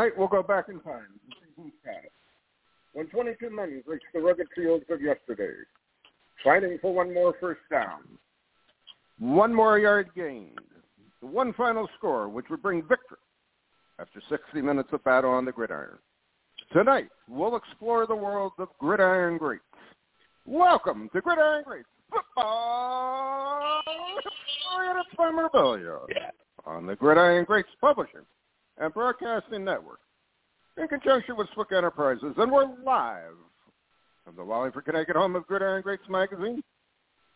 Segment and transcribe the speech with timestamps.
[0.00, 1.20] Tonight we'll go back in time
[2.94, 5.52] when 22 men reached the rugged fields of yesterday,
[6.42, 8.00] fighting for one more first down,
[9.18, 10.58] one more yard gained,
[11.20, 13.18] one final score which would bring victory
[13.98, 15.98] after 60 minutes of battle on the gridiron.
[16.72, 19.62] Tonight we'll explore the world of gridiron greats.
[20.46, 23.82] Welcome to Gridiron Greats Football
[25.18, 26.30] Memorabilia Yeah.
[26.64, 28.24] on the Gridiron Greats Publishing
[28.80, 30.00] and Broadcasting Network
[30.78, 32.34] in conjunction with Swick Enterprises.
[32.38, 33.36] And we're live
[34.24, 36.62] from the Wallingford, Connecticut home of Gridiron Greats Magazine.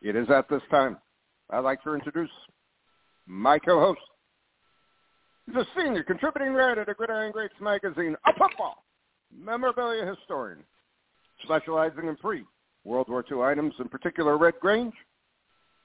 [0.00, 0.96] It is at this time
[1.50, 2.30] I'd like to introduce
[3.26, 4.00] my co-host.
[5.46, 8.82] He's a senior contributing writer to Gridiron Greats Magazine, a football
[9.36, 10.64] memorabilia historian,
[11.42, 14.94] specializing in pre-World War II items, in particular Red Grange,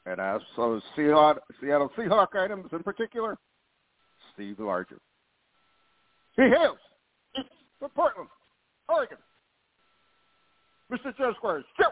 [0.09, 3.38] and also Seattle Seahawk items in particular,
[4.34, 5.00] Steve Largent.
[6.36, 6.78] He hails
[7.80, 8.30] from Portland,
[8.88, 9.18] Oregon.
[10.92, 11.16] Mr.
[11.16, 11.66] Joe Squires.
[11.80, 11.90] Joe,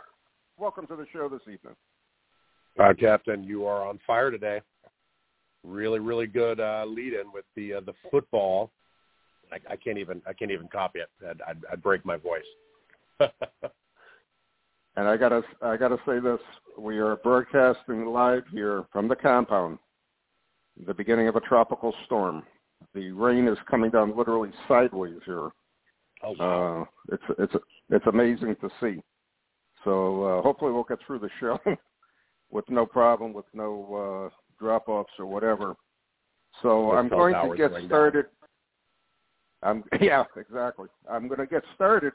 [0.57, 1.75] welcome to the show this evening.
[2.79, 4.61] Uh, Captain, you are on fire today.
[5.63, 8.71] Really, really good uh, lead-in with the uh, the football.
[9.51, 11.09] I, I can't even I can't even copy it.
[11.23, 12.41] I'd, I'd, I'd break my voice.
[14.97, 16.39] And I gotta I gotta say this:
[16.75, 19.77] we are broadcasting live here from the compound.
[20.87, 22.43] The beginning of a tropical storm.
[22.95, 25.49] The rain is coming down literally sideways here.
[26.23, 26.81] oh wow!
[26.81, 28.99] Uh, it's it's it's amazing to see.
[29.83, 31.59] So uh, hopefully we'll get through the show
[32.49, 35.75] with no problem, with no uh, drop offs or whatever.
[36.63, 37.87] So I'm going to get going down.
[37.87, 38.25] started.
[39.61, 40.87] I'm yeah, exactly.
[41.07, 42.13] I'm going to get started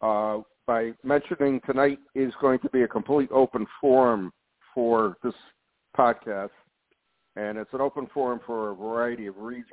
[0.00, 4.32] uh, by mentioning tonight is going to be a complete open forum
[4.74, 5.34] for this
[5.96, 6.50] podcast,
[7.36, 9.66] and it's an open forum for a variety of reasons.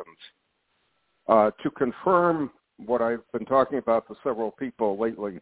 [1.27, 5.39] Uh, to confirm what I've been talking about to several people lately,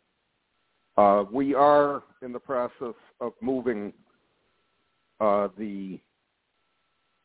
[0.97, 3.93] uh, we are in the process of moving
[5.19, 5.99] uh, the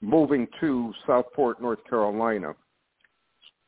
[0.01, 2.55] moving to Southport, North Carolina.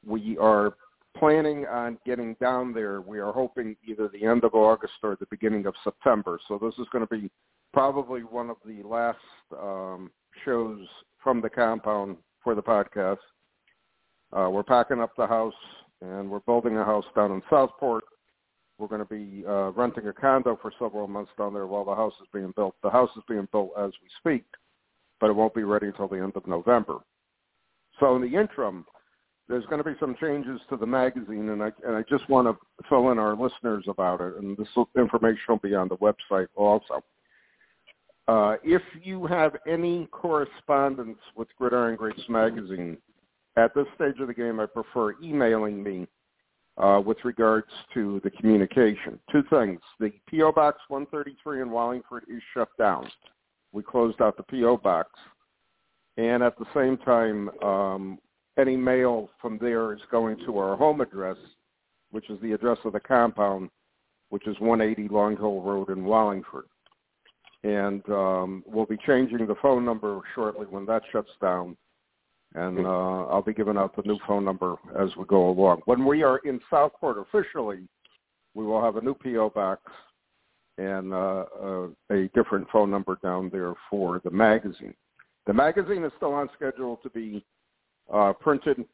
[0.06, 0.75] We are
[1.16, 3.00] planning on getting down there.
[3.00, 6.38] We are hoping either the end of August or the beginning of September.
[6.48, 7.30] So this is going to be
[7.72, 9.19] probably one of the last
[9.60, 10.10] um,
[10.44, 10.80] shows
[11.22, 13.19] from the compound for the podcast.
[14.32, 15.54] Uh, we're packing up the house
[16.00, 18.04] and we're building a house down in Southport.
[18.78, 21.94] We're going to be uh, renting a condo for several months down there while the
[21.94, 22.74] house is being built.
[22.82, 24.44] The house is being built as we speak,
[25.20, 26.98] but it won't be ready until the end of November.
[28.00, 28.84] So in the interim,
[29.49, 32.49] there's going to be some changes to the magazine, and I and I just want
[32.49, 34.36] to fill in our listeners about it.
[34.36, 37.04] And this information will be on the website also.
[38.27, 42.97] Uh, if you have any correspondence with Gridiron Greats magazine,
[43.57, 46.09] at this stage of the game, I prefer emailing me
[46.78, 49.18] uh, with regards to the communication.
[49.30, 53.10] Two things: the PO Box 133 in Wallingford is shut down.
[53.72, 55.10] We closed out the PO box,
[56.16, 58.18] and at the same time, um,
[58.59, 61.36] any mail from there is going to our home address,
[62.10, 63.71] which is the address of the compound,
[64.30, 66.66] which is 180 Long Hill Road in Wallingford.
[67.65, 71.77] And um, we'll be changing the phone number shortly when that shuts down.
[72.54, 75.80] and uh, I'll be giving out the new phone number as we go along.
[75.86, 77.89] When we are in Southport officially,
[78.54, 79.80] we will have a new PO box
[80.78, 84.95] and uh, uh, a different phone number down there for the magazine.
[85.47, 87.45] The magazine is still on schedule to be
[88.12, 88.84] uh, printed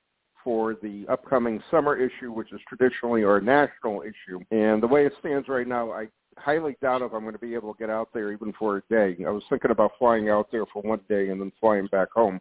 [0.42, 4.40] for the upcoming summer issue, which is traditionally our national issue.
[4.50, 6.08] And the way it stands right now, I
[6.38, 8.82] highly doubt if I'm going to be able to get out there even for a
[8.88, 9.22] day.
[9.26, 12.40] I was thinking about flying out there for one day and then flying back home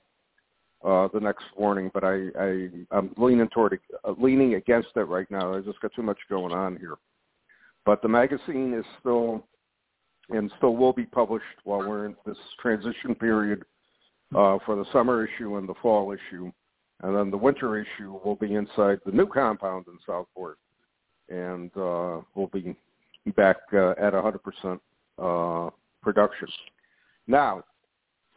[0.84, 5.30] uh, the next morning, but I, I I'm leaning toward uh, leaning against it right
[5.30, 5.54] now.
[5.54, 6.96] I just got too much going on here.
[7.86, 9.46] But the magazine is still
[10.30, 13.64] and still will be published while we're in this transition period
[14.36, 16.52] uh, for the summer issue and the fall issue,
[17.02, 20.58] and then the winter issue will be inside the new compound in Southport,
[21.30, 22.76] and uh, we'll be
[23.36, 24.80] back uh, at 100%
[25.18, 25.70] uh,
[26.02, 26.48] production.
[27.28, 27.64] Now,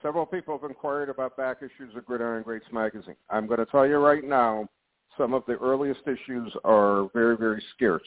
[0.02, 3.14] Several people have inquired about back issues of Gridiron Greats magazine.
[3.30, 4.68] I'm going to tell you right now,
[5.16, 8.02] some of the earliest issues are very, very scarce,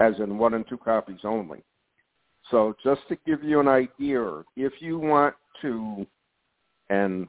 [0.00, 1.64] as in one and two copies only.
[2.50, 6.06] So just to give you an idea, if you want to,
[6.94, 7.28] and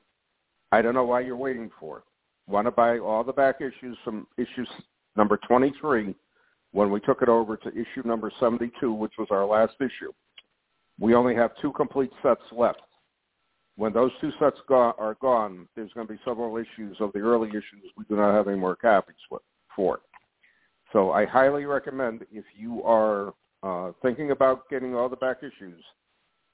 [0.71, 2.03] I don't know why you're waiting for
[2.47, 4.69] want to buy all the back issues from issues
[5.15, 6.13] number 23
[6.73, 10.12] when we took it over to issue number 72, which was our last issue.
[11.00, 12.81] We only have two complete sets left.
[13.77, 17.19] When those two sets go- are gone, there's going to be several issues of the
[17.19, 19.15] early issues we do not have any more copies
[19.75, 20.00] for.
[20.94, 23.33] So I highly recommend if you are
[23.63, 25.83] uh, thinking about getting all the back issues,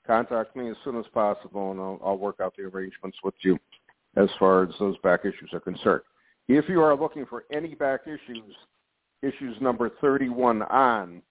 [0.05, 3.57] contact me as soon as possible, and I'll, I'll work out the arrangements with you
[4.17, 6.01] as far as those back issues are concerned.
[6.47, 8.55] If you are looking for any back issues,
[9.21, 11.21] issues number 31 on,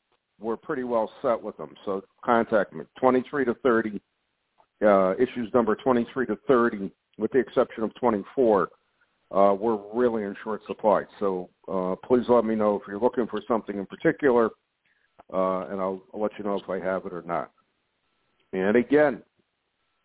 [0.41, 1.75] we're pretty well set with them.
[1.85, 2.85] So contact me.
[2.99, 4.01] 23 to 30
[4.83, 8.69] uh, issues number 23 to 30, with the exception of 24,
[9.33, 11.03] uh, we're really in short supply.
[11.19, 14.47] So uh, please let me know if you're looking for something in particular,
[15.33, 17.51] uh, and I'll, I'll let you know if I have it or not.
[18.53, 19.23] And again,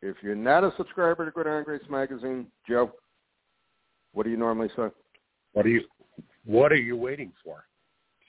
[0.02, 2.92] if you're not a subscriber to Gridiron Greats magazine, Joe,
[4.14, 4.88] what do you normally say?
[5.54, 5.82] What are you
[6.46, 7.66] What are you waiting for?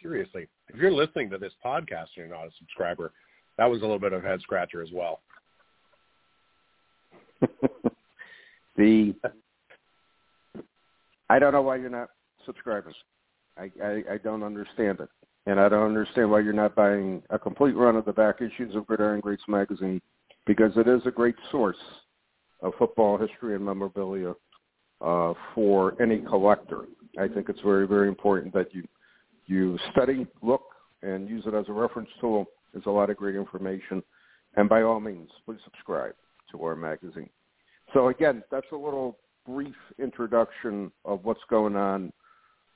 [0.03, 3.13] Seriously, if you're listening to this podcast and you're not a subscriber,
[3.59, 5.21] that was a little bit of a head scratcher as well.
[8.77, 9.15] the
[11.29, 12.11] I don't know why you're not
[12.45, 12.95] subscribing.
[13.59, 15.09] I, I I don't understand it,
[15.47, 18.75] and I don't understand why you're not buying a complete run of the back issues
[18.75, 20.01] of Gridiron Greats magazine
[20.47, 21.77] because it is a great source
[22.61, 24.35] of football history and memorabilia
[25.01, 26.87] uh, for any collector.
[27.19, 28.87] I think it's very very important that you
[29.47, 30.63] you study, look,
[31.03, 32.47] and use it as a reference tool.
[32.73, 34.03] There's a lot of great information,
[34.57, 36.15] and by all means, please subscribe
[36.51, 37.31] to our magazine.
[37.95, 42.13] So again, that's a little brief introduction of what's going on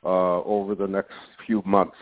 [0.04, 1.14] uh, over the next
[1.46, 1.96] few months.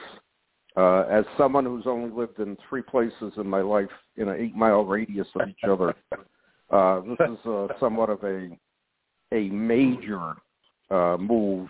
[0.77, 4.85] Uh, as someone who's only lived in three places in my life in an eight-mile
[4.85, 5.95] radius of each other,
[6.71, 8.51] uh, this is uh, somewhat of a
[9.33, 10.35] a major
[10.91, 11.69] uh, move.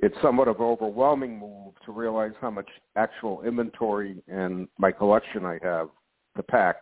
[0.00, 5.46] It's somewhat of an overwhelming move to realize how much actual inventory and my collection
[5.46, 5.88] I have
[6.36, 6.76] to pack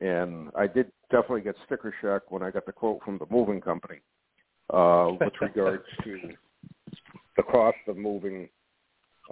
[0.00, 3.60] and I did definitely get sticker shock when I got the quote from the moving
[3.60, 4.00] company
[4.72, 6.18] uh, with regards to
[7.36, 8.48] the cost of moving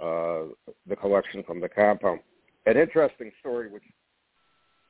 [0.01, 0.43] uh,
[0.87, 2.19] the collection from the compound.
[2.65, 3.83] An interesting story, which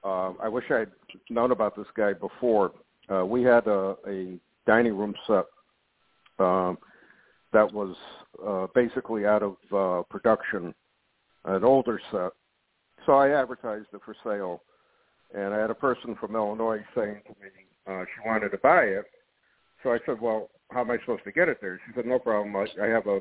[0.04, 0.92] uh, I wish I had
[1.30, 2.72] known about this guy before.
[3.10, 4.38] Uh, we had a, a
[4.68, 5.46] dining room set
[6.40, 6.78] um,
[7.52, 7.96] that was
[8.46, 10.74] uh, basically out of uh, production,
[11.46, 12.32] an older set.
[13.06, 14.62] So I advertised it for sale
[15.34, 17.50] and I had a person from Illinois saying to me
[17.88, 19.06] uh, she wanted to buy it.
[19.84, 22.18] So I said, "Well, how am I supposed to get it there?" She said, "No
[22.20, 22.56] problem.
[22.56, 23.20] I, I have a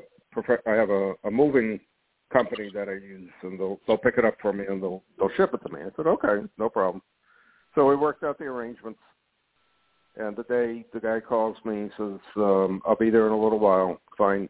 [0.65, 1.79] I have a, a moving
[2.31, 5.31] company that I use, and they'll they'll pick it up for me and they'll they'll
[5.35, 7.01] ship it to me." I said, "Okay, no problem."
[7.75, 8.99] So we worked out the arrangements.
[10.15, 13.41] And the day the guy calls me and says, um, "I'll be there in a
[13.41, 14.47] little while." Fine.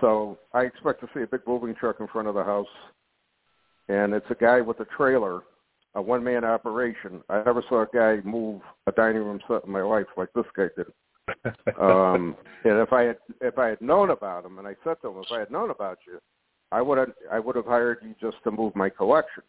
[0.00, 2.66] So I expect to see a big moving truck in front of the house,
[3.88, 5.42] and it's a guy with a trailer
[5.94, 7.22] a one man operation.
[7.28, 10.46] I never saw a guy move a dining room set in my life like this
[10.56, 10.86] guy did.
[11.80, 15.08] Um and if I had if I had known about him and I said to
[15.08, 16.20] him, if I had known about you,
[16.70, 19.42] I would have I would have hired you just to move my collection.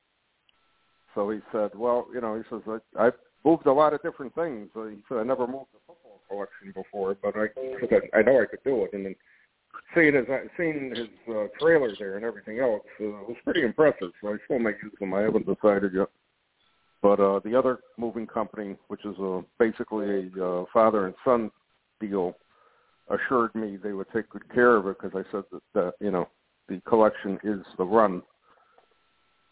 [1.15, 2.62] So he said, Well, you know, he says
[2.98, 3.13] I I've
[3.44, 4.70] moved a lot of different things.
[4.74, 7.48] So he said I never moved a football collection before, but I
[8.18, 9.15] I know I could do it and then
[9.96, 10.25] seeing his
[10.58, 14.12] seeing his uh, trailer there and everything else uh, was pretty impressive.
[14.22, 15.13] So I still might use them.
[15.13, 16.10] I haven't decided yet.
[17.01, 21.51] But uh, the other moving company, which is a, basically a uh, father and son
[22.07, 22.36] deal,
[23.10, 26.12] assured me they would take good care of it because I said that, that you
[26.12, 26.27] know
[26.67, 28.22] the collection is the run,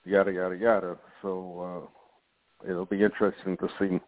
[0.06, 0.98] yada yada yada.
[1.22, 1.90] So
[2.66, 4.00] uh, it'll be interesting to see.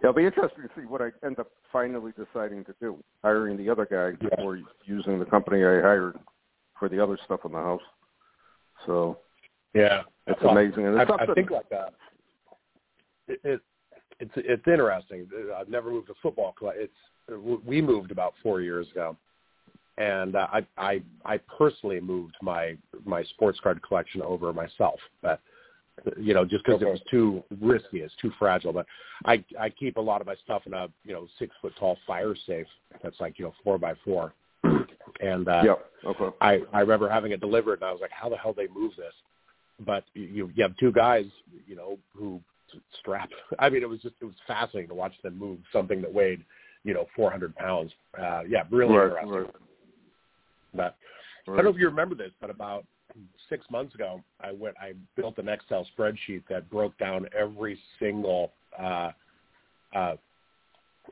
[0.00, 3.68] It'll be interesting to see what I end up finally deciding to do, hiring the
[3.68, 4.44] other guy Yeah.
[4.44, 6.16] or using the company I hired
[6.78, 7.82] for the other stuff in the house.
[8.86, 9.18] So
[9.74, 11.34] Yeah, it's Well, amazing, and I, it's I something.
[11.34, 11.94] think like that.
[13.26, 13.60] It, it
[14.20, 15.28] it's it's interesting.
[15.56, 16.74] I've never moved a football club.
[16.76, 16.92] It's
[17.64, 19.16] we moved about four years ago,
[19.96, 25.40] and uh, I I I personally moved my my sports card collection over myself, but
[26.16, 26.88] you know just because Okay.
[26.88, 28.72] it was too risky, it's too fragile.
[28.72, 28.86] But
[29.24, 31.98] I I keep a lot of my stuff in a you know six foot tall
[32.06, 32.66] fire safe
[33.02, 34.32] that's like you know four by four,
[35.20, 35.74] and uh, yeah.
[36.04, 36.36] Okay.
[36.40, 38.92] I I remember having it delivered, and I was like, how the hell they move
[38.96, 39.14] this?
[39.84, 41.26] But you you have two guys,
[41.66, 42.40] you know, who
[42.98, 43.30] strap.
[43.58, 46.44] I mean, it was just it was fascinating to watch them move something that weighed,
[46.84, 47.92] you know, 400 pounds.
[48.18, 49.30] Uh, yeah, really right, interesting.
[49.30, 49.50] right,
[50.74, 50.96] But
[51.48, 52.84] I don't know if you remember this, but about
[53.48, 54.76] six months ago, I went.
[54.80, 58.52] I built an Excel spreadsheet that broke down every single.
[58.78, 59.10] Uh,
[59.94, 60.16] uh,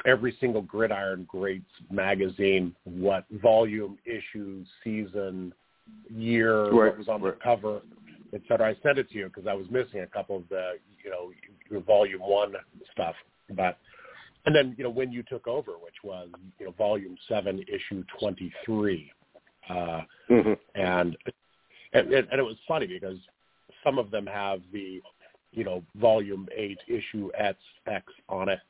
[0.05, 5.55] every single gridiron greats magazine what volume issue season
[6.15, 7.81] year Right, what was on the cover
[8.37, 8.69] et cetera.
[8.71, 11.33] I sent it to you because i was missing a couple of the you know
[11.71, 12.55] your volume one
[12.93, 13.14] stuff.
[13.50, 13.78] But
[14.45, 16.28] and then you know when you took over which was
[16.59, 19.11] you know volume seven issue twenty three
[19.69, 21.16] uh hmm and
[21.93, 23.19] and, and it was funny because
[23.83, 25.00] some of them have the
[25.52, 28.61] you know volume eight issue X X on it.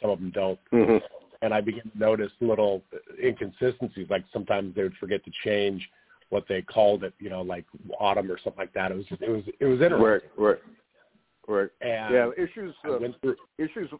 [0.00, 0.96] Some of them don't, hmm
[1.42, 2.82] and I began to notice little
[3.22, 4.08] inconsistencies.
[4.08, 5.88] Like sometimes they would forget to change
[6.30, 7.66] what they called it, you know, like
[7.98, 8.90] autumn or something like that.
[8.90, 10.00] It was just, it was it was interesting.
[10.00, 10.58] Right, right,
[11.46, 11.70] right.
[11.80, 13.36] And Yeah, issues uh, through.
[13.58, 13.90] issues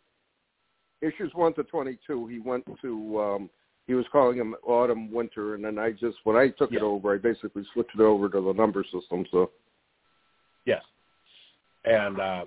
[1.02, 2.26] issues one to twenty two.
[2.28, 3.50] He went to um
[3.86, 7.14] he was calling them autumn, winter, and then I just when I took it over,
[7.14, 9.26] I basically switched it over to the number system.
[9.30, 9.50] So
[10.66, 10.82] Yes,
[11.84, 12.44] and uh,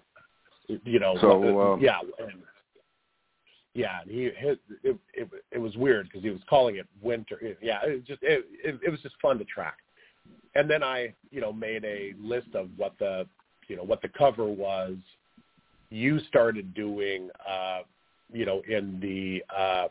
[0.68, 2.44] you know, So, uh, yeah, and,
[3.74, 4.02] yeah.
[4.02, 7.40] and He his, it, it it was weird because he was calling it winter.
[7.62, 9.78] Yeah, it was just it, it it was just fun to track.
[10.56, 13.26] And then I you know made a list of what the
[13.68, 14.96] you know what the cover was.
[15.90, 17.82] You started doing uh,
[18.32, 19.88] you know in the uh,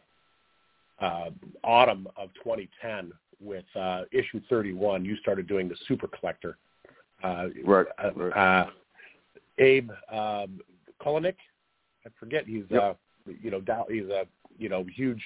[1.05, 1.31] uh,
[1.65, 5.05] autumn of 2010 with uh, issue 31.
[5.05, 6.57] You started doing the super collector.
[7.23, 8.63] Uh, right, uh, right.
[8.63, 8.71] uh,
[9.59, 10.61] Abe um,
[11.01, 11.37] Kolonik.
[12.05, 12.47] I forget.
[12.47, 12.83] He's Yep.
[12.83, 12.95] uh,
[13.27, 14.25] you know Dow, he's a
[14.59, 15.23] you know huge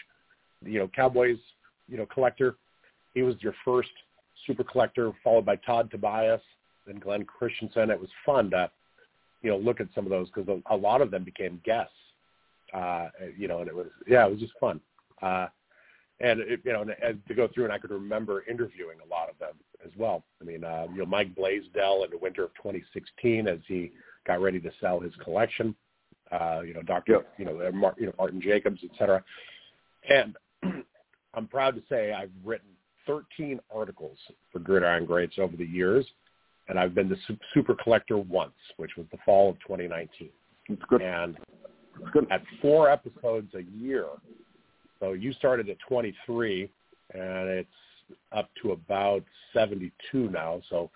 [0.65, 1.39] you know Cowboys
[1.89, 2.57] you know collector.
[3.15, 3.91] He was your first
[4.47, 6.43] super collector, followed by Todd Tobias
[6.87, 7.91] and Glenn Christensen.
[7.91, 8.71] It was fun to
[9.43, 11.93] you know look at some of those because a, a lot of them became guests.
[12.75, 14.81] Uh, you know, and it was yeah, it was just fun.
[15.23, 15.47] Uh,
[16.21, 19.09] and it, you know, and, and to go through, and I could remember interviewing a
[19.09, 20.25] lot of them as well.
[20.41, 23.93] I mean, uh, you know, Mike Blaisdell in the winter of 2016 as he
[24.27, 25.75] got ready to sell his collection.
[26.33, 27.35] Uh, you know, Doctor, Yep.
[27.39, 29.23] you know, uh, Mar- you know, Martin Jacobs, et cetera.
[30.09, 30.37] And
[31.35, 32.69] I'm proud to say I've written
[33.07, 34.19] 13 articles
[34.53, 36.05] for Gridiron Greats over the years,
[36.69, 37.17] and I've been the
[37.55, 40.31] super collector once, which was the fall of 2019.
[40.69, 41.01] It's good.
[41.03, 41.37] And
[42.01, 42.27] It's good.
[42.33, 44.07] at four episodes a year.
[44.99, 46.69] So you started at 23,
[47.15, 47.69] and it's
[48.33, 50.61] up to about 72 now.
[50.71, 50.91] So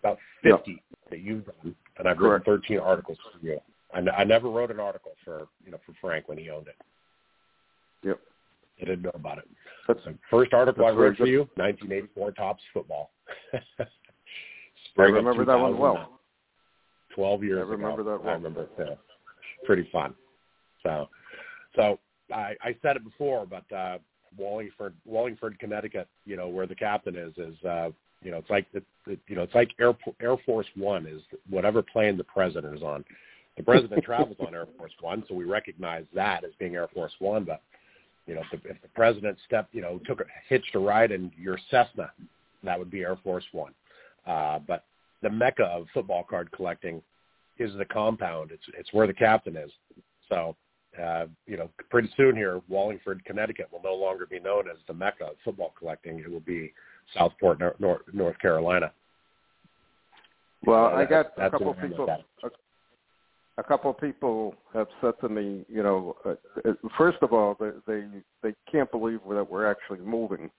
[0.00, 3.58] about 50 that you've done, and I've written 13 articles for you.
[3.94, 6.68] I, n- I never wrote an article for you know for Frank when he owned
[6.68, 6.76] it.
[8.02, 8.20] Yep.
[8.80, 9.48] I didn't know about it.
[9.88, 13.10] That's So first article I wrote for you, 1984 Topps Football.
[14.98, 16.10] I remember that one well.
[17.14, 18.10] 12 years I remember ago.
[18.12, 18.30] that well.
[18.30, 18.98] I remember it.
[19.64, 20.14] Pretty fun.
[20.82, 21.08] So,
[21.74, 21.98] so
[22.32, 23.98] I, I said it before, but uh,
[24.36, 27.90] Wallingford, Wallingford, Connecticut, you know, where the captain is, is uh,
[28.22, 31.22] you know, it's like it, it, you know, it's like Air Air Force One is
[31.48, 33.04] whatever plane the president is on.
[33.56, 37.12] The president travels on Air Force One, so we recognize that as being Air Force
[37.18, 37.44] One.
[37.44, 37.62] But
[38.26, 41.10] you know, if the, if the president stepped, you know, took a hitched a ride
[41.10, 42.10] in your Cessna,
[42.64, 43.72] that would be Air Force One.
[44.26, 44.84] Uh, but
[45.22, 47.00] the mecca of football card collecting
[47.58, 48.50] is the compound.
[48.52, 49.70] It's it's where the captain is.
[50.28, 50.54] So,
[51.02, 54.94] uh, you know, pretty soon here, Wallingford, Connecticut will no longer be known as the
[54.94, 56.18] mecca of football collecting.
[56.18, 56.72] It will be
[57.14, 58.92] Southport, North, North, Carolina.
[60.64, 62.08] Well, Uh, I got a couple people.
[62.42, 62.48] A,
[63.58, 66.34] a couple of people have said to me, you know, uh,
[66.68, 68.06] uh, first of all, they they
[68.42, 70.50] they can't believe that we're actually moving,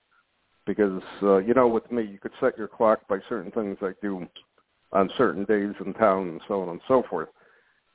[0.66, 3.92] because uh, you know, with me, you could set your clock by certain things I
[4.01, 4.27] do
[4.94, 7.30] on certain days in town and so on and so forth.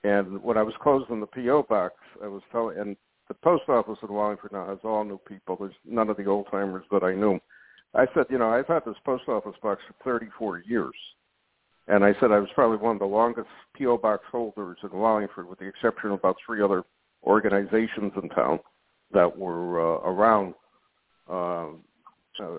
[0.04, 2.96] And when I was closing the PO box, I was telling, and
[3.28, 5.56] the post office in Wallingford now has all new people.
[5.56, 7.38] There's none of the old timers that I knew.
[7.94, 10.94] I said, you know, I've had this post office box for 34 years.
[11.88, 13.98] And I said I was probably one of the longest P.O.
[13.98, 16.84] box holders in Wallingford, with the exception of about three other
[17.24, 18.60] organizations in town
[19.12, 20.54] that were uh, around.
[21.28, 21.70] Uh,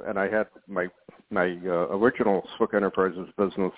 [0.08, 0.88] and I had my
[1.30, 3.74] my uh, original Swick Enterprises business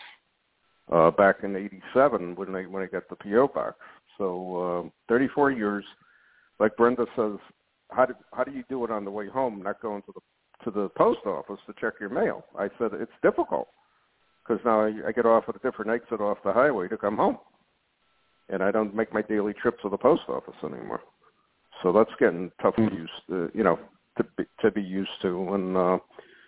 [0.92, 3.76] uh, back in '87 when I when I got the PO box.
[4.18, 5.86] So uh, 34 years.
[6.60, 7.38] Like Brenda says,
[7.92, 9.62] how do how do you do it on the way home?
[9.62, 12.46] Not going to the to the post office to check your mail.
[12.58, 13.68] I said it's difficult
[14.46, 17.18] because now I, I get off at a different exit off the highway to come
[17.18, 17.38] home,
[18.50, 21.02] and I don't make my daily trip to the post office anymore.
[21.84, 23.80] So that's getting tough to use, to, you know,
[24.18, 25.54] to be, to be used to.
[25.54, 25.98] And uh,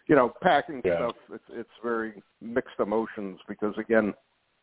[0.07, 0.95] you know, packing Yeah.
[0.95, 4.13] stuff, it's it's very mixed emotions because again,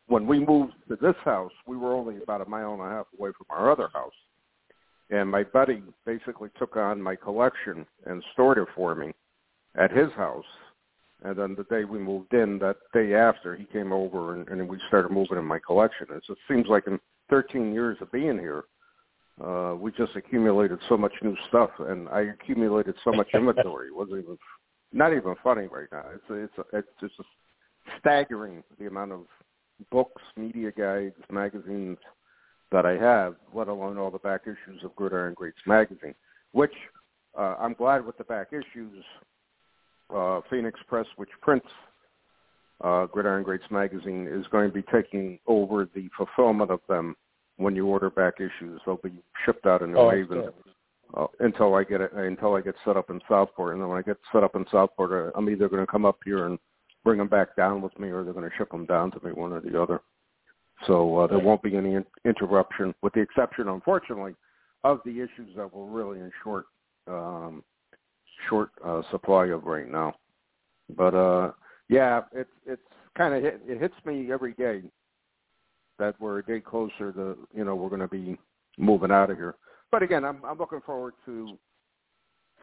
[0.07, 3.07] when we moved to this house, we were only about a mile and a half
[3.17, 4.13] away from our other house.
[5.11, 9.13] And my buddy basically took on my collection and stored it for me
[9.75, 10.45] at his house.
[11.23, 14.67] And then the day we moved in, that day after, he came over and, and
[14.67, 16.07] we started moving in my collection.
[16.09, 18.65] So it seems like in 13 years of being here,
[19.43, 23.87] uh, we just accumulated so much new stuff, and I accumulated so much inventory.
[23.87, 24.37] It wasn't even
[24.93, 26.05] not even funny right now.
[26.13, 27.15] It's it's it's just
[27.99, 29.25] staggering the amount of
[29.91, 31.97] books, media guides, magazines
[32.71, 36.15] that I have, let alone all the back issues of Gridiron Greats magazine,
[36.53, 36.73] which
[37.37, 39.03] uh, I'm glad with the back issues.
[40.13, 41.67] Uh, Phoenix Press, which prints
[42.81, 47.15] uh, Gridiron Greats magazine, is going to be taking over the fulfillment of them
[47.57, 48.79] when you order back issues.
[48.85, 49.13] They'll be
[49.45, 50.49] shipped out in New Oh, Haven
[51.15, 53.97] uh, until I get it until I get set up in Southport, and then when
[53.97, 56.59] I get set up in Southport, uh, I'm either going to come up here and
[57.03, 59.31] bring them back down with me, or they're going to ship them down to me,
[59.31, 60.01] one or the other.
[60.87, 64.35] So uh, there won't be any in- interruption, with the exception, unfortunately,
[64.83, 66.65] of the issues that we're really in short
[67.07, 67.63] um,
[68.49, 70.15] short uh, supply of right now.
[70.95, 71.51] But uh,
[71.89, 72.81] yeah, it's it's
[73.17, 74.83] kind of hit, it hits me every day
[75.97, 78.37] that we're a day closer to you know we're going to be
[78.77, 79.55] moving out of here.
[79.91, 81.57] But again, I'm I'm looking forward to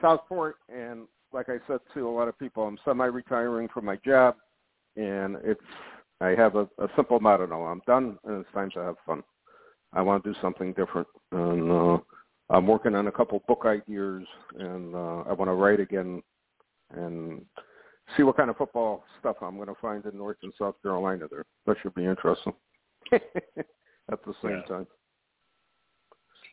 [0.01, 4.37] Southport, and like I said to a lot of people, I'm semi-retiring from my job,
[4.97, 5.61] and it's
[6.21, 9.23] I have a, a simple motto I'm done, and it's time to have fun.
[9.92, 11.99] I want to do something different, and uh,
[12.51, 14.23] I'm working on a couple book ideas,
[14.59, 16.23] and uh, I want to write again,
[16.91, 17.45] and
[18.17, 21.27] see what kind of football stuff I'm going to find in North and South Carolina.
[21.31, 22.53] There, that should be interesting.
[23.13, 24.63] At the same Yeah.
[24.65, 24.87] time.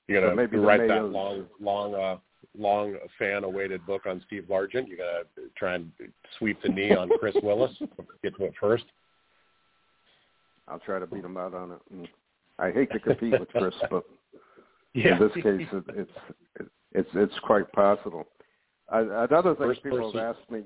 [0.07, 2.17] You're gonna So maybe write that long, long, uh,
[2.57, 4.87] long fan-awaited book on Steve Largent.
[4.87, 5.91] You're gonna try and
[6.39, 7.77] sweep the knee on Chris Willis.
[8.23, 8.85] Get to it first.
[10.67, 12.09] I'll try to beat him out on it.
[12.57, 14.03] I hate to compete with Chris, but
[14.95, 15.13] Yeah.
[15.13, 16.11] in this case, it, it's
[16.93, 18.25] it's it's quite possible.
[18.89, 20.63] Another thing First people person- have asked me,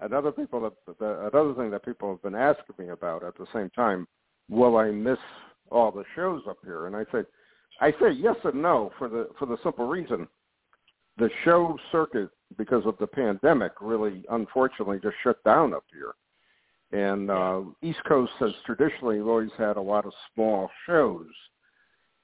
[0.00, 3.46] another people that, the, another thing that people have been asking me about at the
[3.54, 4.06] same time,
[4.50, 5.18] will I miss
[5.70, 6.86] all the shows up here?
[6.86, 7.24] And I say,
[7.80, 10.28] I say yes and no for the for the simple reason,
[11.16, 16.14] the show circuit because of the pandemic really unfortunately just shut down up here.
[16.92, 21.26] And uh, East Coast has traditionally always had a lot of small shows.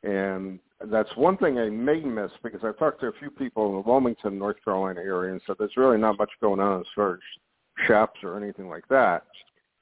[0.06, 3.74] And that's one thing I may miss because I've talked to a few people in
[3.74, 7.14] the Wilmington, North Carolina area and said there's really not much going on as far
[7.14, 7.20] as
[7.86, 9.24] shops or anything like that.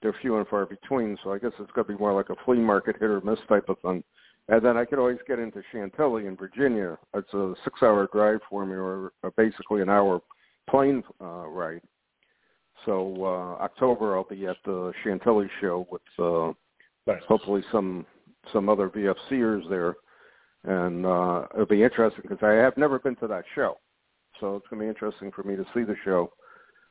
[0.00, 2.36] They're few and far between, so I guess it's going to be more like a
[2.44, 4.02] flea market hit or miss type of thing.
[4.48, 6.98] And then I could always get into Chantilly in Virginia.
[7.14, 10.20] It's a six-hour drive for me, or uh, basically an hour
[10.68, 11.80] plane uh, ride.
[12.84, 16.52] So uh, October I'll be at the Chantilly show with uh,
[17.06, 17.22] Nice.
[17.26, 18.06] hopefully some
[18.52, 19.94] some other VFCers there,
[20.64, 23.78] and uh, it'll be interesting because I have never been to that show,
[24.40, 26.32] so it's going to be interesting for me to see the show,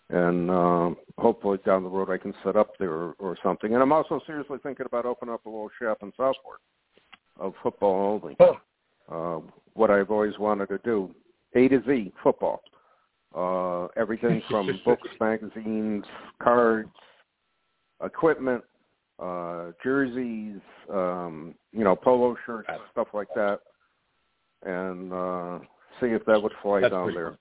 [0.09, 3.73] and um, hopefully down the road I can set up there or, or something.
[3.73, 6.59] And I'm also seriously thinking about opening up a little shop in Southport
[7.39, 8.37] of football only.
[8.39, 8.57] Oh.
[9.09, 9.41] Uh,
[9.73, 11.13] what I've always wanted to do,
[11.55, 12.61] A to Z football.
[13.35, 16.05] Uh, everything from books, magazines,
[16.41, 16.89] cards,
[18.03, 18.63] equipment,
[19.23, 20.59] uh, jerseys,
[20.91, 23.59] um, you know, polo shirts, stuff like that,
[24.63, 25.59] and uh,
[25.99, 27.37] see if that would fly That's down there.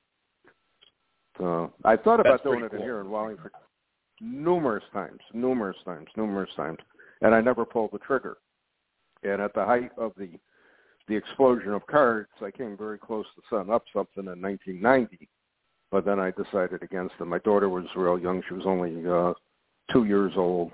[1.38, 2.82] So I thought about That's doing it cool.
[2.82, 3.52] here in Wallingford
[4.20, 6.78] numerous times, numerous times, numerous times,
[7.20, 8.38] and I never pulled the trigger.
[9.24, 10.30] And at the height of the
[11.08, 15.28] the explosion of cards, I came very close to setting up something in 1990,
[15.90, 17.24] but then I decided against it.
[17.24, 19.32] My daughter was real young; she was only uh,
[19.92, 20.70] two years old,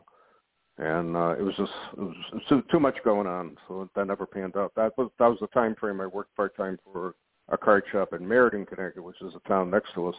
[0.78, 4.26] and uh, it was just it was, too, too much going on, so that never
[4.26, 4.72] panned out.
[4.76, 7.14] That was that was the time frame I worked part time for
[7.50, 10.14] a card shop in Meriden, Connecticut, which is a town next to us,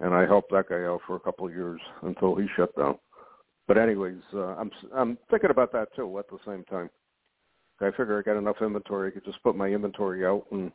[0.00, 2.98] and I helped that guy out for a couple of years until he shut down.
[3.66, 6.90] But anyways, uh, I'm I'm thinking about that too at the same time.
[7.80, 9.08] I figure I got enough inventory.
[9.08, 10.70] I could just put my inventory out and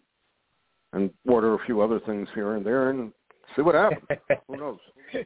[0.94, 3.12] and order a few other things here and there and
[3.56, 4.20] see what happens.
[4.48, 4.80] Who knows?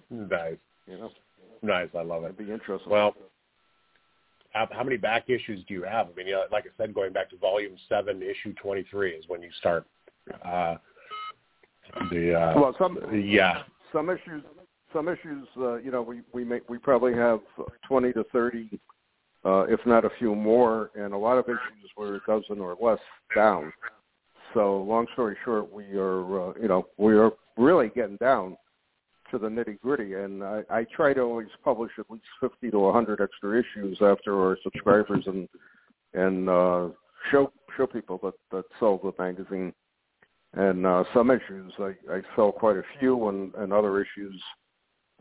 [0.09, 0.57] nice.
[0.87, 1.11] You know.
[1.61, 1.89] Nice.
[1.95, 2.27] I love it.
[2.27, 2.91] It'd be interesting.
[2.91, 3.13] Well,
[4.51, 6.07] how, how many back issues do you have?
[6.07, 9.25] I mean, you know, like I said, going back to volume seven, issue twenty-three is
[9.27, 9.85] when you start.
[10.43, 10.75] Uh,
[12.11, 14.43] the uh, well, some yeah, some issues,
[14.93, 15.47] some issues.
[15.57, 17.39] Uh, you know, we we make we probably have
[17.87, 18.79] twenty to thirty,
[19.45, 22.75] uh, if not a few more, and a lot of issues were a dozen or
[22.81, 22.99] less
[23.35, 23.71] down.
[24.53, 28.57] So, long story short, we are, uh, you know, we are really getting down
[29.31, 32.85] to the nitty gritty, and I, I try to always publish at least fifty to
[32.85, 35.47] a hundred extra issues after our subscribers and
[36.13, 36.87] and uh,
[37.31, 39.73] show show people that that sell the magazine.
[40.53, 44.41] And uh, some issues I, I sell quite a few, and, and other issues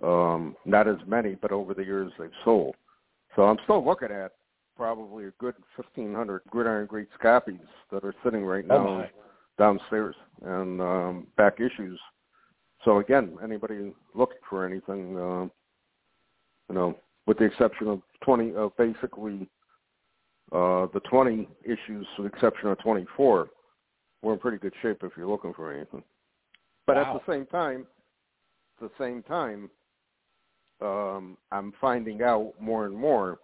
[0.03, 2.77] um, not as many, but over the years they've sold.
[3.35, 4.33] So I'm still looking at
[4.77, 7.59] probably a good 1,500 Gridiron Greats copies
[7.90, 9.05] that are sitting right now oh
[9.59, 10.14] downstairs
[10.45, 11.99] and um, back issues
[12.85, 15.43] so again, anybody looking for anything, uh,
[16.69, 19.49] you know, with the exception of 20, uh, basically
[20.53, 23.49] uh, the 20 issues, with the exception of 24,
[24.23, 26.03] we're in pretty good shape if you're looking for anything.
[26.87, 27.17] But wow.
[27.17, 27.87] at the same time,
[28.81, 29.71] at the same time,
[30.81, 33.39] um, I'm finding out more and more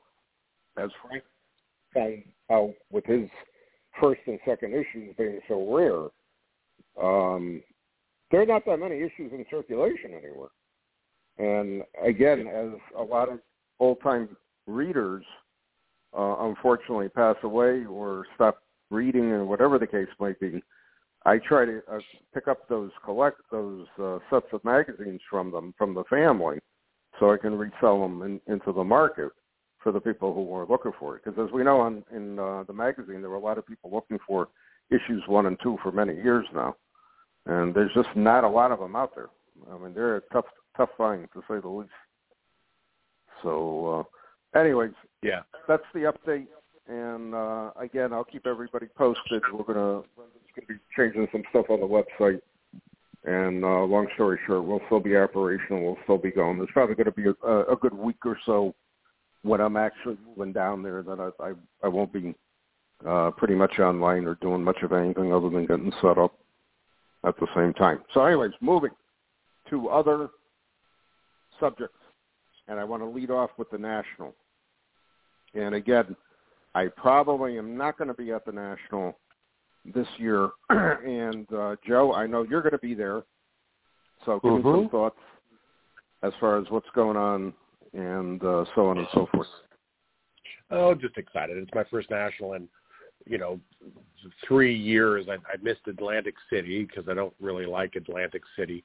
[0.77, 1.25] as Frank
[1.95, 3.29] found out with his
[4.01, 6.09] first and second issues being so rare.
[7.03, 7.63] Um,
[8.33, 10.51] there are not that many issues in circulation anymore.
[11.39, 13.39] And again, as a lot of
[13.79, 15.25] old time readers
[16.17, 20.63] uh, unfortunately pass away or stop reading or whatever the case might be,
[21.25, 21.99] I try to uh,
[22.35, 26.59] pick up those collect those uh, sets of magazines from them from the family,
[27.21, 29.31] so I can resell them in, into the market
[29.83, 31.23] for the people who are looking for it.
[31.25, 33.91] Because as we know on in uh, the magazine, there were a lot of people
[33.93, 34.49] looking for
[34.91, 36.75] issues one and two for many years now
[37.47, 39.29] and there's just not a lot of them out there.
[39.71, 41.91] I mean, they're a tough tough find to say the least.
[43.43, 44.07] So,
[44.55, 46.47] uh, anyways, yeah, that's the update.
[46.89, 49.43] And uh, again, I'll keep everybody posted.
[49.53, 50.03] We're gonna
[50.55, 52.41] gonna be changing some stuff on the website.
[53.25, 55.85] And uh, long story short, we'll still be operational.
[55.85, 56.59] We'll still be going.
[56.59, 58.75] There's probably going to be a, a good week or so
[59.43, 61.53] when I'm actually moving down there that I I,
[61.85, 62.35] I won't be
[63.07, 66.35] uh, pretty much online or doing much of anything other than getting set up
[67.25, 68.01] at the same time.
[68.15, 68.91] So anyways, moving
[69.71, 70.29] to other
[71.61, 71.97] subjects.
[72.69, 74.35] And I want to lead off with the National.
[75.55, 76.17] And again,
[76.75, 79.19] I probably am not going to be at the National
[79.95, 80.51] this year.
[80.71, 83.23] and uh, Joe, I know you're going to be there.
[84.25, 84.69] So give mm-hmm.
[84.69, 85.19] me some thoughts
[86.23, 87.53] as far as what's going on
[87.93, 89.49] and uh, so on and so forth.
[90.71, 91.59] Oh, just excited.
[91.59, 92.67] It's my first national, and
[93.27, 93.61] you know,
[94.47, 98.85] three years I, I missed Atlantic City because I don't really like Atlantic City.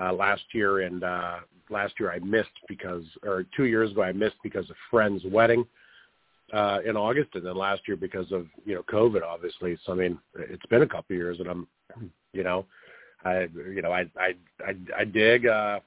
[0.00, 1.36] Uh, last year and uh,
[1.70, 5.64] last year I missed because, or two years ago I missed because of friend's wedding
[6.52, 9.76] uh, in August, and then last year because of you know COVID, obviously.
[9.84, 11.66] So I mean, it's been a couple of years, and I'm,
[12.32, 12.66] you know,
[13.24, 15.80] I you know I I I, I dig uh,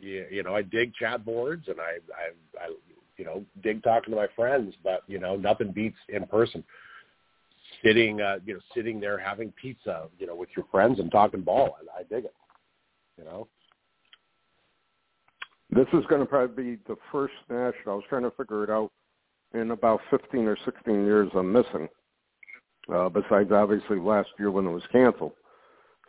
[0.00, 2.74] you, know I dig chat boards, and I I I
[3.16, 6.64] you know dig talking to my friends, but you know nothing beats in person
[7.84, 11.42] sitting, uh, you know, sitting there having pizza, you know, with your friends and talking
[11.42, 11.76] ball.
[11.96, 12.34] I, I dig it.
[13.18, 13.48] You know.
[15.70, 17.92] This is going to probably be the first national.
[17.92, 18.92] I was trying to figure it out
[19.54, 21.88] in about 15 or 16 years I'm missing,
[22.92, 25.32] uh, besides obviously last year when it was canceled.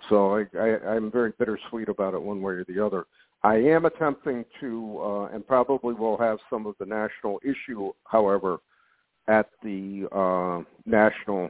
[0.09, 3.05] So I, I, I'm very bittersweet about it one way or the other.
[3.43, 8.57] I am attempting to, uh, and probably will have some of the national issue, however,
[9.27, 11.49] at the uh, national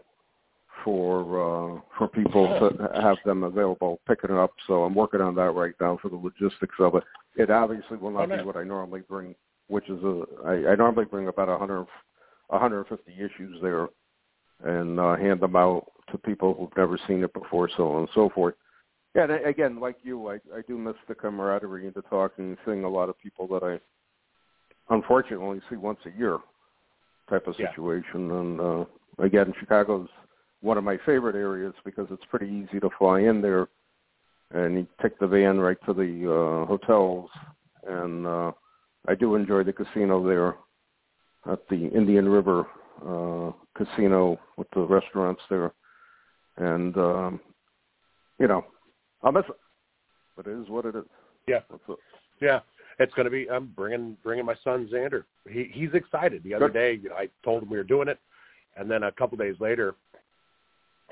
[0.83, 4.51] for uh, for people to have them available, picking it up.
[4.67, 7.03] So I'm working on that right now for the logistics of it.
[7.35, 9.35] It obviously will not be what I normally bring,
[9.67, 11.85] which is a I, I normally bring about 100
[12.47, 13.87] 150 issues there
[14.63, 18.09] and uh, hand them out to people who've never seen it before, so on and
[18.13, 18.55] so forth.
[19.15, 22.57] Yeah, and again, like you, I, I do miss the camaraderie and the talking and
[22.65, 23.79] seeing a lot of people that I
[24.93, 26.37] unfortunately see once a year
[27.29, 28.29] type of situation.
[28.29, 28.39] Yeah.
[28.39, 28.85] And uh,
[29.19, 30.09] again, Chicago's
[30.61, 33.67] one of my favorite areas because it's pretty easy to fly in there,
[34.51, 37.29] and you take the van right to the uh, hotels.
[37.87, 38.51] And uh,
[39.07, 40.55] I do enjoy the casino there
[41.51, 42.65] at the Indian River
[43.05, 45.71] uh, Casino with the restaurants there.
[46.57, 47.39] And um,
[48.39, 48.65] you know,
[49.21, 49.55] I'll miss it.
[50.35, 51.03] But it is what it is.
[51.47, 51.59] Yeah.
[51.87, 51.97] It.
[52.41, 52.59] Yeah,
[52.99, 53.49] it's going to be.
[53.49, 55.23] I'm bringing bringing my son Xander.
[55.49, 56.43] He he's excited.
[56.43, 56.73] The other Good.
[56.73, 58.19] day, you know, I told him we were doing it,
[58.75, 59.95] and then a couple days later,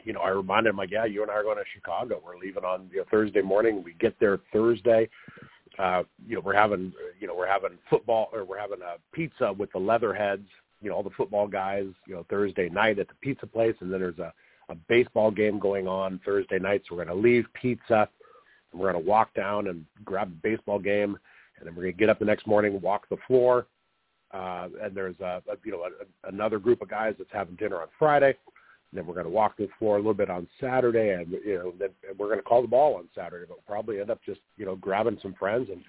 [0.04, 2.22] you know, I reminded him like, yeah, you and I are going to Chicago.
[2.24, 3.84] We're leaving on you know, Thursday morning.
[3.84, 5.10] We get there Thursday.
[5.80, 9.52] Uh, you know, we're having you know we're having football or we're having a pizza
[9.54, 10.48] with the Leatherheads.
[10.82, 11.88] You know, all the football guys.
[12.08, 14.34] You know, Thursday night at the pizza place, and then there's a
[14.70, 16.84] a baseball game going on Thursday night.
[16.88, 18.08] So we're going to leave pizza.
[18.72, 21.18] And we're going to walk down and grab the baseball game,
[21.58, 23.68] and then we're going to get up the next morning, walk the floor.
[24.32, 27.82] Uh, and there's a, a you know a, another group of guys that's having dinner
[27.82, 28.36] on Friday.
[28.94, 31.56] And then we're going to walk the floor a little bit on Saturday, and you
[31.56, 33.46] know then and we're going to call the ball on Saturday.
[33.48, 35.82] But we'll probably end up just you know grabbing some friends, and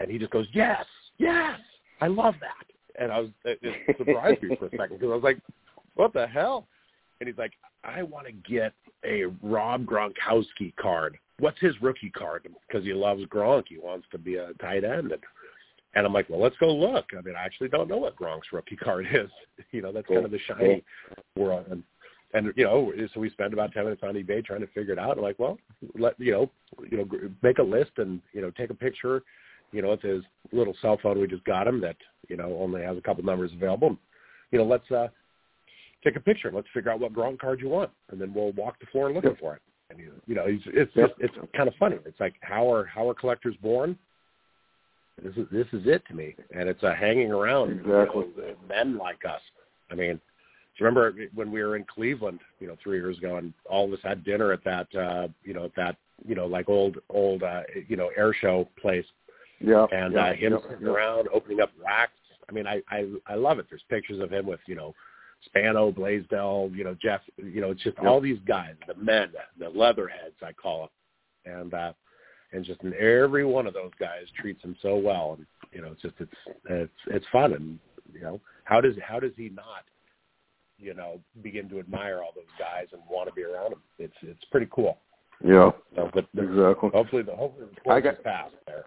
[0.00, 0.84] and he just goes, yes,
[1.18, 1.60] yes,
[2.00, 3.00] I love that.
[3.00, 5.38] And I was it, it surprised me for a second because I was like,
[5.94, 6.66] what the hell?
[7.20, 7.52] And he's like,
[7.84, 8.72] I want to get
[9.04, 11.16] a Rob Gronkowski card.
[11.38, 12.48] What's his rookie card?
[12.66, 13.64] Because he loves Gronk.
[13.68, 15.12] He wants to be a tight end.
[15.12, 15.22] And,
[15.94, 17.06] and I'm like, well, let's go look.
[17.16, 19.30] I mean, I actually don't know what Gronk's rookie card is.
[19.70, 20.16] You know, that's Cool.
[20.16, 20.82] kind of the shiny
[21.36, 21.64] world.
[21.70, 21.82] And,
[22.34, 24.98] and you know, so we spend about ten minutes on eBay trying to figure it
[24.98, 25.16] out.
[25.16, 25.58] I'm like, well,
[25.98, 26.50] let you know,
[26.90, 27.08] you know,
[27.42, 29.22] make a list and you know, take a picture.
[29.72, 31.96] You know, with his little cell phone we just got him that
[32.28, 33.96] you know only has a couple numbers available.
[34.50, 35.08] You know, let's uh
[36.04, 36.50] take a picture.
[36.52, 39.30] Let's figure out what Gronk card you want, and then we'll walk the floor looking
[39.30, 39.38] Yep.
[39.40, 39.62] for it.
[39.90, 41.08] And you, you know, it's it's Yep.
[41.18, 41.96] just it's kind of funny.
[42.04, 43.98] It's like how are how are collectors born?
[45.22, 47.70] This is this is it to me, and it's a hanging around.
[47.70, 48.24] you Exactly.
[48.36, 49.40] know, men like us.
[49.90, 50.20] I mean, you
[50.80, 53.98] remember when we were in Cleveland, you know, three years ago, and all of us
[54.02, 57.62] had dinner at that, uh, you know, at that, you know, like old old, uh,
[57.88, 59.06] you know, air show place,
[59.60, 59.86] Yeah.
[59.92, 60.92] and yeah, uh, him yeah, sitting yeah.
[60.92, 62.12] around opening up racks.
[62.48, 63.66] I mean, I I I love it.
[63.68, 64.94] There's pictures of him with you know
[65.44, 67.20] Spano, Blaisdell, you know Jeff.
[67.36, 68.08] You know, it's just Yeah.
[68.08, 70.90] all these guys, the men, the leatherheads, I call
[71.44, 71.92] them, and uh,
[72.52, 76.02] and just every one of those guys treats him so well, and you know, it's
[76.02, 76.32] just it's
[76.68, 77.78] it's it's fun, and
[78.12, 79.84] you know, how does how does he not,
[80.82, 83.82] you know, begin to admire all those guys and want to be around them?
[83.98, 84.98] It's it's pretty cool.
[85.44, 85.70] Yeah.
[85.96, 86.90] So, but Exactly.
[86.92, 88.84] hopefully the hopefully the I got- passed there.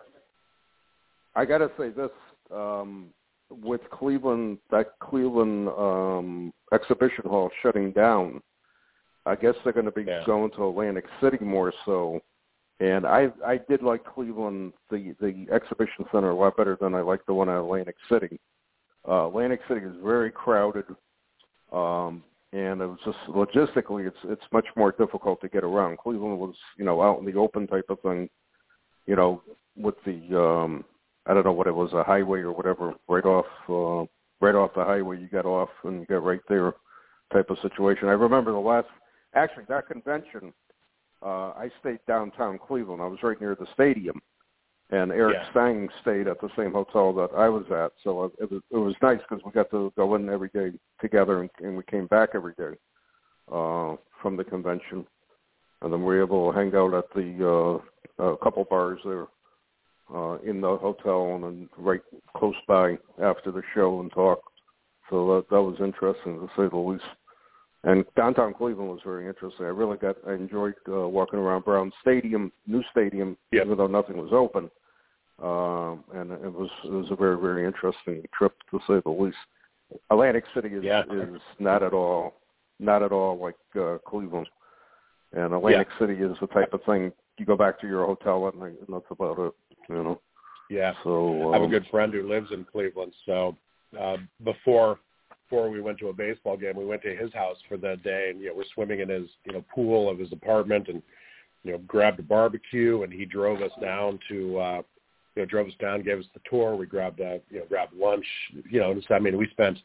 [1.35, 2.11] I got to say this
[2.53, 3.07] um,
[3.49, 8.41] with Cleveland, that Cleveland um, exhibition hall shutting down.
[9.25, 10.23] I guess they're going to be Yeah.
[10.25, 12.21] going to Atlantic City more so.
[12.79, 17.01] And I I did like Cleveland the the exhibition center a lot better than I
[17.01, 18.39] like the one at Atlantic City.
[19.07, 20.85] Uh, Atlantic City is very crowded,
[21.75, 25.97] um, and it was just logistically it's it's much more difficult to get around.
[25.97, 28.29] Cleveland was you know out in the open type of thing,
[29.05, 29.41] you know,
[29.75, 30.85] with the um,
[31.25, 34.05] I don't know what it was a highway or whatever right off uh,
[34.45, 36.73] right off the highway you got off and you got right there
[37.33, 38.07] type of situation.
[38.07, 38.87] I remember the last
[39.33, 40.53] actually that convention
[41.21, 43.01] uh, I stayed downtown Cleveland.
[43.01, 44.21] I was right near the stadium,
[44.91, 45.49] and Eric Yeah.
[45.51, 47.93] Stang stayed at the same hotel that I was at.
[48.03, 51.41] So it was it was nice because we got to go in every day together,
[51.41, 52.77] and, and we came back every day
[53.51, 55.05] uh, from the convention,
[55.81, 57.81] and then we were able to hang out at the
[58.19, 59.27] uh, a couple bars there
[60.13, 62.01] uh, in the hotel, and then right
[62.35, 64.39] close by after the show and talk.
[65.09, 67.03] So that that was interesting to say the least.
[67.85, 69.65] And downtown Cleveland was very interesting.
[69.65, 73.65] I really got I enjoyed uh, walking around Brown Stadium, new stadium, Yep.
[73.65, 74.71] even though nothing was open.
[75.41, 79.37] Um, and it was it was a very very interesting trip to say the least.
[80.09, 81.03] Atlantic City is Yeah.
[81.11, 82.41] is not at all
[82.79, 84.49] not at all like uh, Cleveland.
[85.33, 88.55] And Atlantic City is the type of thing you go back to your hotel at
[88.55, 89.53] night and that's about it.
[89.89, 90.21] You know.
[90.71, 90.93] Yeah.
[91.03, 93.13] So I have a um, good friend who lives in Cleveland.
[93.27, 93.55] So
[93.99, 94.97] uh, before
[95.47, 98.29] before we went to a baseball game, we went to his house for the day,
[98.29, 101.01] and you know we're swimming in his you know pool of his apartment, and
[101.63, 104.81] you know grabbed a barbecue, and he drove us down to uh,
[105.35, 106.75] you know drove us down, gave us the tour.
[106.75, 108.25] We grabbed uh, you know grabbed lunch.
[108.69, 109.77] You know, just, I mean we spent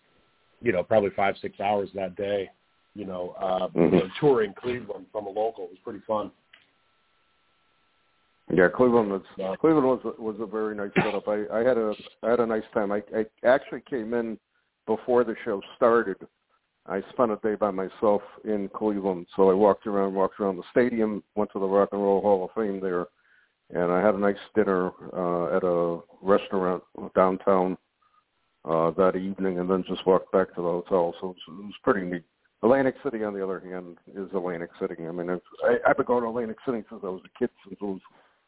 [0.63, 2.51] you know probably five six hours that day.
[2.95, 3.93] You know, uh, Mhm.
[3.93, 6.31] you know touring Cleveland from a local it was pretty fun.
[8.53, 9.55] Yeah, Cleveland was Yeah.
[9.61, 11.29] Cleveland was was a very nice setup.
[11.29, 12.91] I, I had a I had a nice time.
[12.91, 14.39] I, I actually came in
[14.91, 16.17] before the show started.
[16.87, 20.65] I spent a day by myself in Cleveland, so I walked around, walked around the
[20.73, 23.07] stadium, went to the Rock and Roll Hall of Fame there,
[23.73, 26.83] and I had a nice dinner uh, at a restaurant
[27.15, 27.79] downtown
[28.65, 31.15] uh, that evening, and then just walked back to the hotel.
[31.21, 32.25] So it was, pretty neat.
[32.65, 35.07] Atlantic City, on the other hand, is Atlantic City.
[35.07, 37.51] I mean, it's, I, I've been going to Atlantic City since I was a kid,
[37.63, 38.01] since it was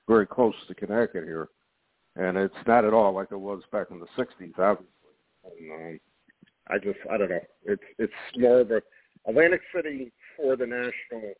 [0.09, 1.51] very close to Connecticut here,
[2.17, 4.59] and it's not at all like it was back in the '60s.
[4.59, 4.89] Obviously,
[5.45, 6.01] and, um,
[6.69, 7.41] I just I don't know.
[7.65, 8.83] It's it's more of a
[9.29, 11.35] Atlantic City for the national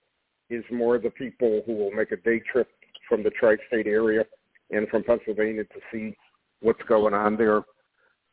[0.51, 2.69] is more the people who will make a day trip
[3.09, 4.25] from the tri-state area
[4.71, 6.15] and from Pennsylvania to see
[6.61, 7.63] what's going on there.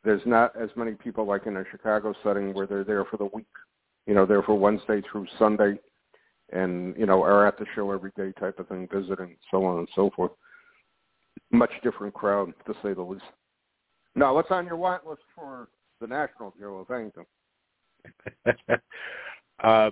[0.04, 3.30] There's not as many people like in a Chicago setting where they're there for the
[3.34, 3.48] week.
[4.06, 5.80] You know, they're for Wednesday through Sunday
[6.52, 9.80] and, you know, are at the show every day type of thing, visiting, so on
[9.80, 10.32] and so forth.
[11.52, 13.24] Much different crowd, to say the least.
[14.16, 15.68] Now, what's on your want list for
[16.00, 17.26] the National, Joe, if anything?
[19.64, 19.92] uh,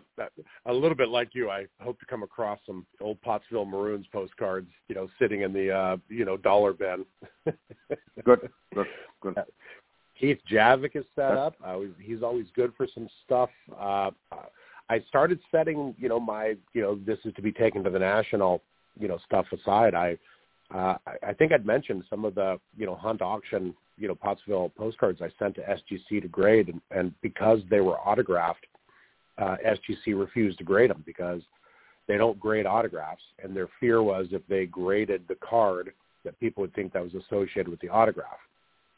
[0.65, 4.69] a little bit like you, I hope to come across some old Pottsville Maroons postcards,
[4.87, 7.05] you know, sitting in the, uh, you know, dollar bin.
[8.25, 8.87] good, good,
[9.21, 9.35] good.
[10.19, 11.55] Keith Javik is set up.
[11.63, 13.49] Uh, he's always good for some stuff.
[13.79, 14.09] Uh,
[14.89, 17.99] I started setting, you know, my, you know, this is to be taken to the
[17.99, 18.63] national,
[18.99, 19.93] you know, stuff aside.
[19.93, 20.17] I,
[20.73, 24.69] uh, I think I'd mentioned some of the, you know, hunt auction, you know, Pottsville
[24.77, 28.65] postcards I sent to SGC to grade, and, and because they were autographed,
[29.37, 31.41] uh, SGC refused to grade them because
[32.07, 35.93] they don't grade autographs, and their fear was if they graded the card,
[36.25, 38.39] that people would think that was associated with the autograph.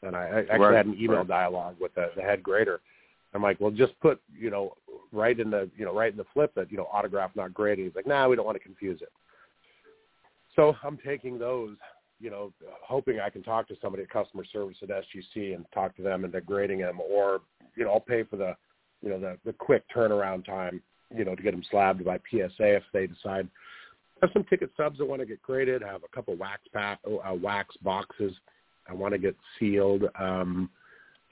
[0.02, 1.28] And I, I actually right, had an email right.
[1.28, 2.80] dialogue with the, the head grader.
[3.32, 4.74] I'm like, well, just put, you know,
[5.12, 7.84] right in the, you know, right in the flip that, you know, autograph not graded.
[7.84, 9.12] He's like, nah, we don't want to confuse it.
[10.60, 11.76] So I'm taking those,
[12.20, 12.52] you know,
[12.86, 16.22] hoping I can talk to somebody at customer service at SGC and talk to them
[16.22, 17.40] into grading them, or
[17.76, 18.54] you know, I'll pay for the,
[19.00, 20.82] you know, the the quick turnaround time,
[21.16, 23.48] you know, to get them slabbed by PSA if they decide.
[24.22, 25.82] I have some ticket subs that want to get graded.
[25.82, 28.34] I have a couple wax pack, uh, wax boxes.
[28.86, 30.68] I want to get sealed, um,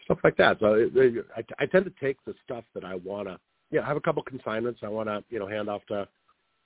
[0.06, 0.58] stuff like that.
[0.58, 3.38] So it, it, I, I tend to take the stuff that I want to.
[3.70, 6.08] Yeah, I have a couple consignments I want to, you know, hand off to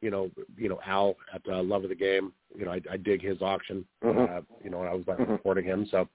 [0.03, 2.33] you know, you know Al at uh, Love of the Game.
[2.55, 3.87] You know, I, I dig his auction.
[4.05, 4.35] Mm-hmm.
[4.37, 5.37] Uh, you know, when I was uh, Mhm.
[5.39, 5.87] supporting him.
[5.91, 6.07] So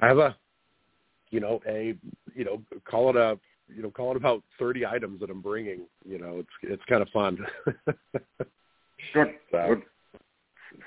[0.00, 0.36] I have a,
[1.30, 1.94] you know, a,
[2.34, 3.38] you know, call it a,
[3.74, 5.86] you know, call it about thirty items that I'm bringing.
[6.04, 7.38] You know, it's it's kind of fun.
[9.14, 9.82] Good, So- good.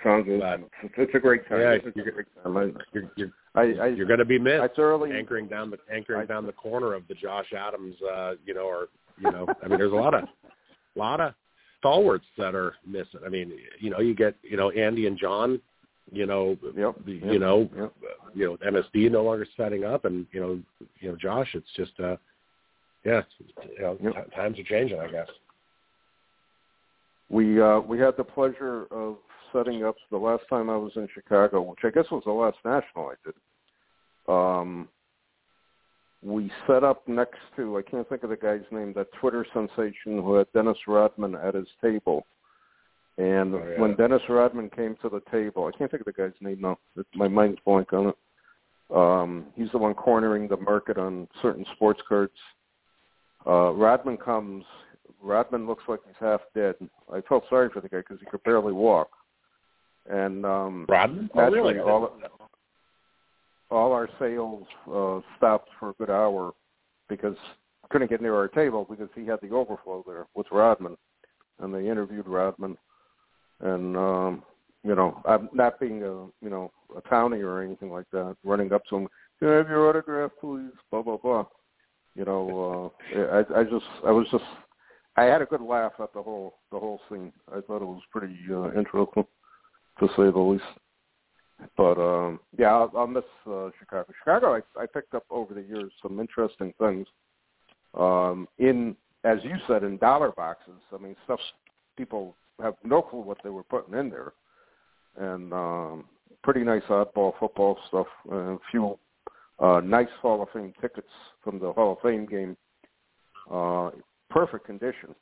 [0.03, 0.41] Sounds good.
[0.41, 1.61] But- It's, a great time.
[1.61, 2.77] Yeah, it's a great time.
[2.93, 4.61] you're you're, I, I, you're going to be missed.
[4.61, 8.33] I thoroughly, anchoring down the anchoring I- down the corner of the Josh Adams, uh,
[8.45, 8.87] you know, or
[9.17, 10.25] you know, I mean, there's a lot of
[10.95, 11.33] lot of
[11.87, 13.21] stalwarts that are missing.
[13.25, 15.61] I mean, you know, you get you know Andy and John,
[16.11, 17.93] you know, Yep, yep, you know, yep.
[18.33, 20.59] you know, MSD no longer setting up, and you know,
[20.99, 22.17] you know, Josh, it's just, uh,
[23.05, 23.21] yeah,
[23.77, 24.33] you know, Yep.
[24.35, 25.27] times are changing, I guess.
[27.29, 29.17] we uh, we had the pleasure of
[29.53, 32.57] setting up the last time I was in Chicago, which I guess was the last
[32.65, 33.33] national I did.
[34.27, 34.89] Um,
[36.23, 40.21] we set up next to I can't think of the guy's name, that Twitter sensation
[40.23, 42.25] who had Dennis Rodman at his table.
[43.17, 43.81] And Oh, yeah.
[43.81, 46.77] when Dennis Rodman came to the table, I can't think of the guy's name now.
[47.15, 48.15] My mind's blank on it.
[48.95, 52.31] Um, he's the one cornering the market on certain sports cards.
[53.45, 54.63] Uh, Rodman comes.
[55.21, 56.75] Rodman looks like he's half dead.
[57.11, 59.09] I felt sorry for the guy because he could barely walk.
[60.09, 61.29] And um, Rodman?
[61.35, 61.79] Oh, really?
[61.79, 62.13] all
[63.69, 66.53] all our sales uh, stopped for a good hour
[67.09, 67.35] because
[67.89, 70.97] couldn't get near our table because he had the overflow there with Rodman,
[71.59, 72.77] and they interviewed Rodman,
[73.61, 74.43] and um,
[74.83, 78.73] you know, I'm not being a you know a townie or anything like that, running
[78.73, 79.07] up to him,
[79.39, 80.71] can I have your autograph, please?
[80.91, 81.45] Blah blah blah.
[82.15, 84.43] You know, uh, I I just I was just
[85.15, 87.31] I had a good laugh at the whole the whole scene.
[87.49, 89.25] I thought it was pretty uh, interesting,
[89.99, 90.63] to say the least.
[91.75, 94.05] But um yeah, I'll, I'll miss uh, Chicago.
[94.19, 97.07] Chicago, I, I picked up over the years some interesting things.
[97.93, 100.79] Um, in as you said, in dollar boxes.
[100.93, 101.39] I mean, stuff
[101.97, 104.33] people have no clue what they were putting in there,
[105.17, 106.05] and um,
[106.43, 108.07] pretty nice oddball football stuff.
[108.31, 108.97] Uh, a few
[109.59, 111.09] uh, nice Hall of Fame tickets
[111.43, 112.55] from the Hall of Fame game.
[113.51, 113.91] Uh,
[114.29, 115.15] perfect condition.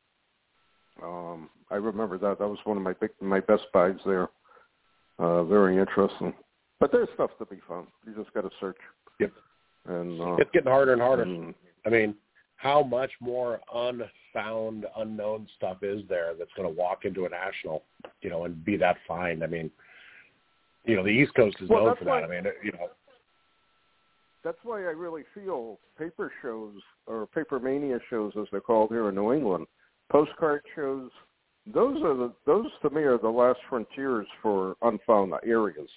[1.02, 2.40] Um, I remember that.
[2.40, 4.30] That was one of my big, my best buys there.
[5.20, 6.34] Uh, very interesting.
[6.80, 7.88] But there's stuff to be found.
[8.06, 8.78] You just got to search.
[9.20, 9.32] Yep.
[9.88, 11.24] And uh, It's getting harder and harder.
[11.24, 11.54] and-
[11.86, 12.16] I mean,
[12.58, 17.84] how much more unfound, unknown stuff is there that's going to walk into a national,
[18.22, 19.44] you know, and be that fine?
[19.44, 19.70] I mean,
[20.84, 22.24] you know, the East Coast is Well, known for that.
[22.24, 22.90] I mean, you know,
[24.44, 26.74] that's why I really feel paper shows
[27.08, 29.68] or paper mania shows, as they're called here in New England,
[30.12, 31.10] postcard shows.
[31.74, 35.90] Those are the those to me are the last frontiers for unfound areas.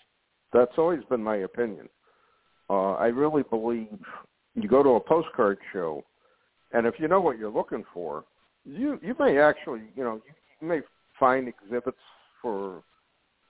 [0.53, 1.89] That's always been my opinion.
[2.71, 3.99] Uh, I really believe
[4.55, 6.05] you go to a postcard show,
[6.73, 8.25] and if you know what you're looking for,
[8.65, 10.23] you you may actually you know
[10.61, 10.81] you, may
[11.21, 11.99] find exhibits
[12.41, 12.83] for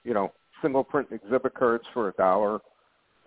[0.05, 2.61] you know single print exhibit cards for a dollar.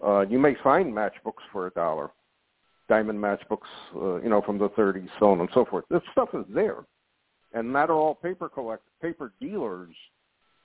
[0.05, 2.09] Uh, you may find matchbooks for a dollar,
[2.89, 5.85] diamond matchbooks, uh, you know, from the 30s, so on and so forth.
[5.91, 6.77] This stuff is there,
[7.53, 9.93] and not all paper collect paper dealers,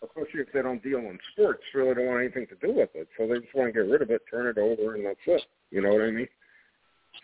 [0.02, 3.08] especially if they don't deal in sports, really don't want anything to do with it.
[3.16, 5.42] So they just want to get rid of it, turn it over, and that's it.
[5.70, 6.28] You know what I mean?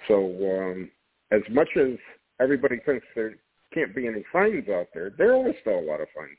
[0.08, 0.90] So um,
[1.30, 1.98] as much as
[2.40, 3.34] everybody thinks there
[3.72, 6.38] can't be any fines out there, there are still a lot of fines,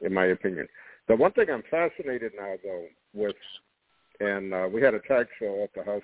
[0.00, 0.66] in my opinion.
[1.08, 3.36] The one thing I'm fascinated now, though, with,
[4.20, 6.02] and uh, we had a tag sale at the house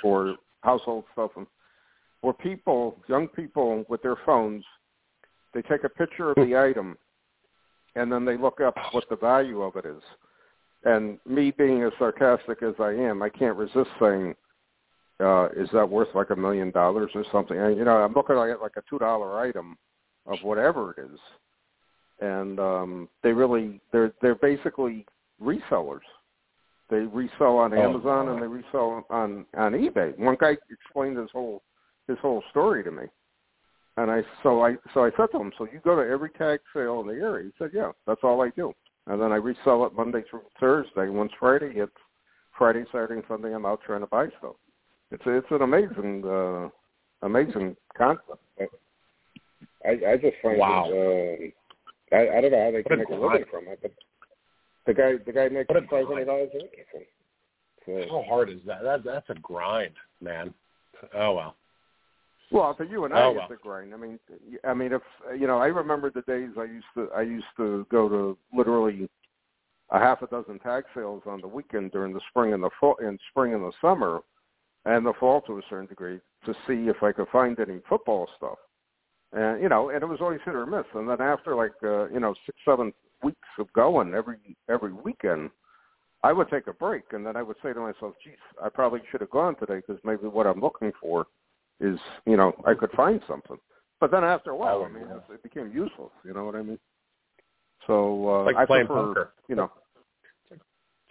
[0.00, 1.46] for household stuff, and
[2.20, 4.64] where people, young people with their phones,
[5.56, 6.96] they take a picture of the item,
[7.96, 10.02] and then they look up what the value of it is.
[10.84, 14.34] And me being as sarcastic as I am, I can't resist saying,
[15.18, 18.36] uh, "Is that worth like a million dollars or something?" And, you know, I'm looking
[18.36, 19.76] at like a two dollar item
[20.26, 21.18] of whatever it is,
[22.20, 25.06] and um, they really they're they're basically
[25.42, 26.06] resellers.
[26.88, 28.32] They resell on Oh, Amazon wow.
[28.34, 30.16] and they resell on on eBay.
[30.18, 31.62] One guy explained his whole
[32.06, 33.04] his whole story to me,
[33.96, 36.60] and I so I so I said to him, "So you go to every tag
[36.74, 38.72] sale in the area?" He said, "Yeah, that's all I do."
[39.06, 41.08] And then I resell it Monday through Thursday.
[41.08, 41.92] Once Friday, it's
[42.58, 43.54] Friday, Saturday, and Sunday.
[43.54, 44.56] I'm out trying to buy stuff.
[45.10, 46.68] It's it's an amazing uh,
[47.22, 48.40] amazing concept.
[49.84, 50.90] I I just find Wow.
[50.90, 51.54] it.
[52.12, 53.92] Uh, I I don't know how they What can make a living from it, but
[54.86, 56.86] the guy the guy makes five hundred dollars a week.
[57.86, 58.82] So, How hard is that?
[58.82, 60.52] That that's a grind, man.
[61.14, 61.56] Oh well.
[62.50, 63.46] Well, to you and I, Oh, well.
[63.50, 63.92] it's a grind.
[63.92, 64.18] I mean,
[64.64, 65.02] I mean, if
[65.38, 69.08] you know, I remember the days I used to I used to go to literally
[69.90, 72.96] a half a dozen tag sales on the weekend during the spring and the fall,
[72.96, 74.20] in spring and the summer,
[74.84, 78.28] and the fall to a certain degree to see if I could find any football
[78.36, 78.58] stuff.
[79.32, 80.86] And you know, and it was always hit or miss.
[80.94, 82.92] And then after like uh, you know six seven
[83.24, 84.38] weeks of going every
[84.70, 85.50] every weekend,
[86.22, 89.00] I would take a break, and then I would say to myself, "Geez, I probably
[89.10, 91.26] should have gone today because maybe what I'm looking for
[91.80, 93.58] is you know I could find something."
[94.00, 95.16] But then after a while, I mean, yeah.
[95.16, 96.12] it, it became useless.
[96.24, 96.78] You know what I mean?
[97.86, 99.32] So uh, Like I playing prefer, poker.
[99.48, 99.70] you know,
[100.50, 100.60] It's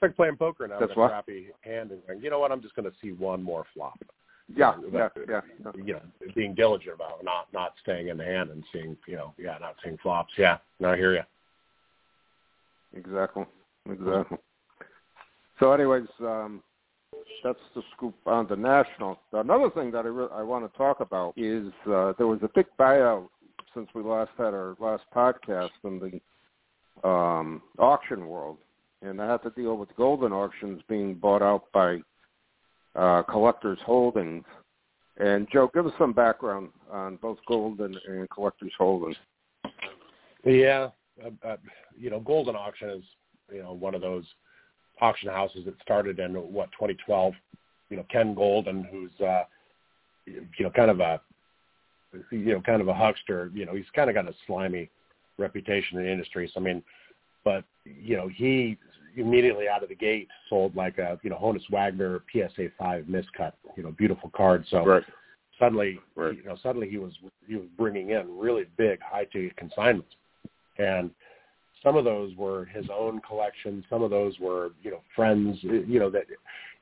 [0.02, 1.10] like playing poker now That's with a what?
[1.10, 3.98] crappy hand and going, you know what, I'm just gonna see one more flop.
[4.56, 5.72] yeah, You yeah, know, yeah, yeah.
[5.76, 6.02] You know,
[6.36, 9.76] being diligent about not not staying in the hand and seeing, you know, yeah, not
[9.84, 10.34] seeing flops.
[10.38, 10.58] Yeah.
[10.80, 11.24] No, I hear you.
[12.96, 13.46] Exactly.
[13.90, 14.38] Exactly.
[15.60, 16.62] So, anyways, um,
[17.44, 19.20] that's the scoop on the national.
[19.32, 22.50] Another thing that I re- I want to talk about is uh, there was a
[22.56, 23.28] big buyout
[23.74, 28.58] since we last had our last podcast in the um, auction world,
[29.02, 32.00] and I had to deal with Golden Auctions being bought out by
[32.96, 34.46] uh, Collectors Holdings.
[35.18, 39.16] And Joe, give us some background on both Golden and Collectors Holdings.
[40.44, 40.90] Yeah,
[41.24, 41.58] uh, uh,
[41.98, 43.04] you know, Golden Auction is
[43.52, 44.26] you know one of those
[45.02, 47.34] auction houses that started in what 2012.
[47.90, 49.44] You know, Ken Golden, who's uh,
[50.26, 51.22] you know kind of a
[52.32, 53.52] you know kind of a huckster.
[53.54, 54.90] You know, he's kind of got a slimy
[55.38, 56.50] reputation in the industry.
[56.54, 56.84] So I mean,
[57.44, 58.78] but you know, he
[59.18, 63.54] immediately out of the gate sold like a you know Honus Wagner PSA five miscut.
[63.78, 64.66] You know, beautiful card.
[64.70, 65.04] So Right.
[65.60, 66.36] suddenly Right.
[66.36, 67.14] you know suddenly he was
[67.48, 70.16] he was bringing in really big high ticket consignments
[70.78, 71.12] and
[71.86, 76.00] some of those were his own collection some of those were you know friends you
[76.00, 76.24] know that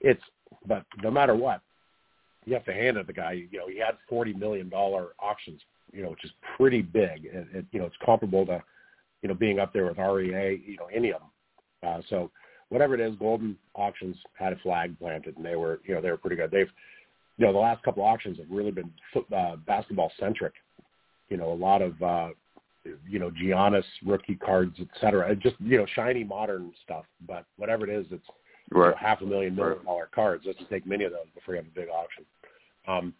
[0.01, 0.23] it's
[0.65, 1.61] but no matter what
[2.45, 3.31] you have to hand it the guy.
[3.31, 7.29] You know he had 40 million dollar auctions you know which is pretty big.
[7.33, 8.63] And it, you know it's comparable to
[9.21, 11.29] you know being up there with REA you know any of them.
[11.87, 12.31] Uh so
[12.69, 16.09] whatever it is golden auctions had a flag planted and they were you know they
[16.09, 16.49] were pretty good.
[16.51, 16.69] They've
[17.37, 18.91] you know, the last couple auctions have really been
[19.35, 20.53] uh, basketball centric.
[21.29, 22.29] You know, a lot of, uh,
[23.07, 25.35] you know, Giannis rookie cards, et cetera.
[25.35, 27.05] Just, you know, shiny modern stuff.
[27.27, 28.25] But whatever it is, it's
[28.73, 30.43] you know, half a million million dollar cards.
[30.45, 32.25] Let's take many of those before you have a big auction.
[32.87, 33.13] Um,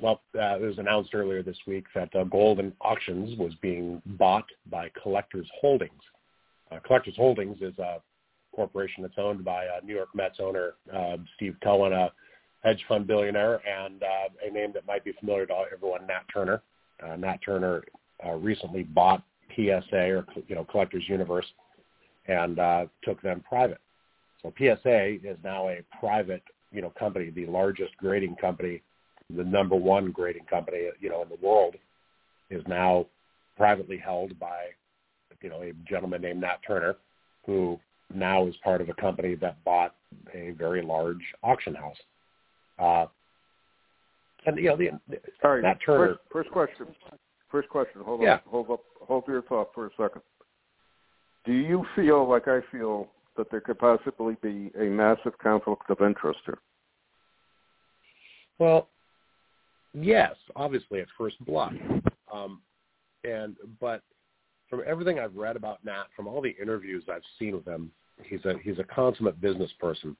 [0.00, 4.44] well, uh, it was announced earlier this week that uh, Golden Auctions was being bought
[4.70, 6.02] by Collectors Holdings.
[6.70, 8.00] Uh, Collectors Holdings is a
[8.54, 12.12] corporation that's owned by uh, New York Mets owner uh, Steve Cohen, a
[12.62, 16.62] hedge fund billionaire, and uh, a name that might be familiar to everyone, Nat Turner.
[17.04, 17.82] Uh, Nat Turner
[18.26, 19.22] uh, recently bought
[19.54, 21.46] PSA or you know Collectors Universe
[22.26, 23.80] and uh, took them private.
[24.42, 28.82] So PSA is now a private you know company, the largest grading company,
[29.34, 31.74] the number one grading company you know in the world,
[32.50, 33.06] is now
[33.56, 34.66] privately held by
[35.42, 36.96] you know a gentleman named Nat Turner,
[37.46, 37.78] who
[38.14, 39.94] now is part of a company that bought
[40.34, 41.96] a very large auction house.
[42.78, 43.06] Uh,
[44.46, 45.62] and you know the, the right.
[45.62, 46.18] Nat Turner.
[46.32, 46.86] First, first question.
[47.50, 48.02] First question.
[48.02, 48.34] Hold Yeah.
[48.34, 48.40] on.
[48.46, 48.84] Hold up.
[49.00, 50.22] Hold your thought for a second.
[51.44, 56.02] Do you feel like I feel that there could possibly be a massive conflict of
[56.02, 56.58] interest here?
[58.58, 58.90] Well,
[59.94, 61.76] yes, obviously at first blush,
[62.30, 62.60] um,
[63.24, 64.02] and but
[64.68, 67.92] from everything I've read about Nat, from all the interviews I've seen with him,
[68.24, 70.16] he's a he's a consummate business person.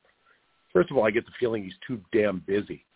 [0.73, 2.87] First of all, I get the feeling he's too damn busy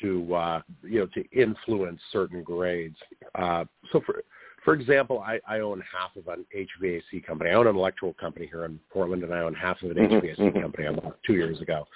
[0.00, 2.96] to uh, you know to influence certain grades.
[3.34, 4.22] Uh, so for
[4.64, 7.50] for example, I, I own half of an HVAC company.
[7.50, 10.38] I own an electrical company here in Portland, and I own half of an HVAC
[10.38, 10.60] mhm.
[10.60, 11.86] company about two years ago.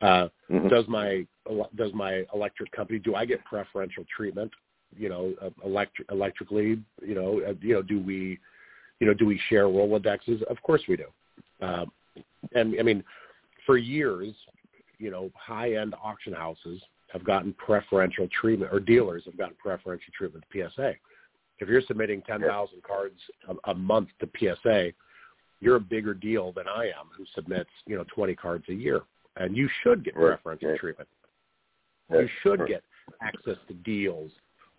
[0.00, 0.70] Uh, Mhm.
[0.70, 1.26] does my
[1.74, 4.52] does my electric company do I get preferential treatment?
[4.96, 6.82] You know, uh, electric electrically.
[7.02, 8.38] You know, uh, you know, do we,
[9.00, 10.42] you know, do we share Rolodexes?
[10.44, 11.06] Of course we do.
[11.60, 11.86] Uh,
[12.52, 13.04] and I mean,
[13.66, 14.34] for years,
[14.98, 16.80] you know, high end auction houses
[17.12, 20.94] have gotten preferential treatment, or dealers have gotten preferential treatment to PSA.
[21.60, 24.92] If you're submitting 10,000 cards a, a month to PSA,
[25.60, 29.02] you're a bigger deal than I am, who submits, you know, 20 cards a year,
[29.36, 31.08] and you should get preferential treatment.
[32.10, 32.82] You should get
[33.22, 34.30] access to deals,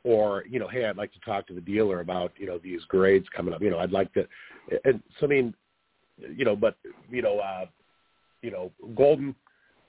[0.04, 2.82] or you know, hey, I'd like to talk to the dealer about you know these
[2.88, 3.62] grades coming up.
[3.62, 4.28] You know, I'd like to,
[4.84, 5.54] and so I mean,
[6.36, 6.76] you know, but
[7.10, 7.66] you know, uh,
[8.42, 9.36] you know, Golden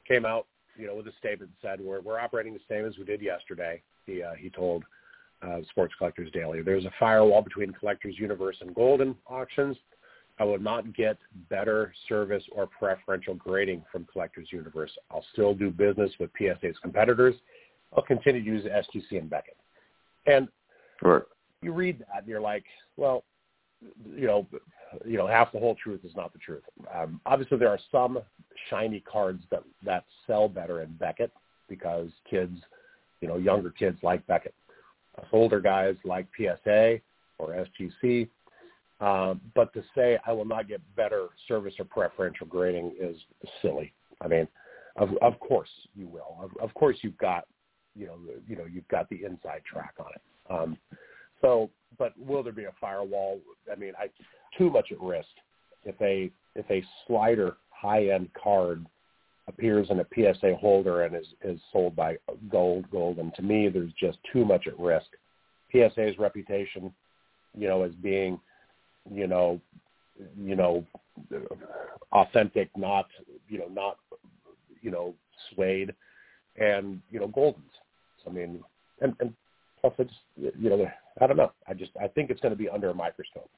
[0.06, 0.46] came out,
[0.80, 3.20] you know, with a statement and said we're we're operating the same as we did
[3.20, 3.82] yesterday.
[4.06, 4.84] He uh, he told
[5.42, 9.76] uh, Sports Collectors Daily there's a firewall between Collectors Universe and Golden auctions.
[10.38, 11.18] I will not get
[11.50, 14.90] better service or preferential grading from Collectors Universe.
[15.10, 17.34] I'll still do business with PSA's competitors.
[17.94, 19.58] I'll continue to use SGC and Beckett.
[20.26, 20.48] And
[21.02, 21.22] Right.
[21.60, 22.64] you read that and you're like,
[22.96, 23.24] well,
[24.14, 24.46] you know,
[25.04, 26.62] you know, half the whole truth is not the truth.
[26.94, 28.18] Um, obviously, there are some
[28.68, 31.32] shiny cards that that sell better in Beckett
[31.68, 32.56] because kids,
[33.20, 34.54] you know, younger kids like Beckett.
[35.18, 37.00] Us older guys like PSA
[37.38, 38.28] or SGC.
[39.00, 43.16] Um, but to say I will not get better service or preferential grading is
[43.62, 43.92] silly.
[44.20, 44.46] I mean,
[44.96, 46.36] of of course you will.
[46.42, 47.46] Of, of course you've got,
[47.96, 50.22] you know, you know you've got the inside track on it.
[50.50, 50.78] Um,
[51.40, 53.40] so, but will there be a firewall?
[53.70, 54.08] I mean, I
[54.56, 55.28] too much at risk
[55.84, 58.84] if a if a slider high end card
[59.48, 62.16] appears in a PSA holder and is is sold by
[62.50, 65.06] Gold Gold, and to me, there's just too much at risk.
[65.72, 66.92] PSA's reputation,
[67.56, 68.40] you know, as being,
[69.10, 69.60] you know,
[70.36, 70.84] you know,
[72.12, 73.06] authentic, not
[73.48, 73.98] you know, not
[74.82, 75.14] you know,
[75.52, 75.94] swayed,
[76.56, 77.56] and you know, Goldens.
[78.26, 78.62] I mean,
[79.00, 79.32] and and
[79.82, 80.86] just you know,
[81.20, 81.52] I don't know.
[81.68, 83.50] I just I think it's going to be under a microscope.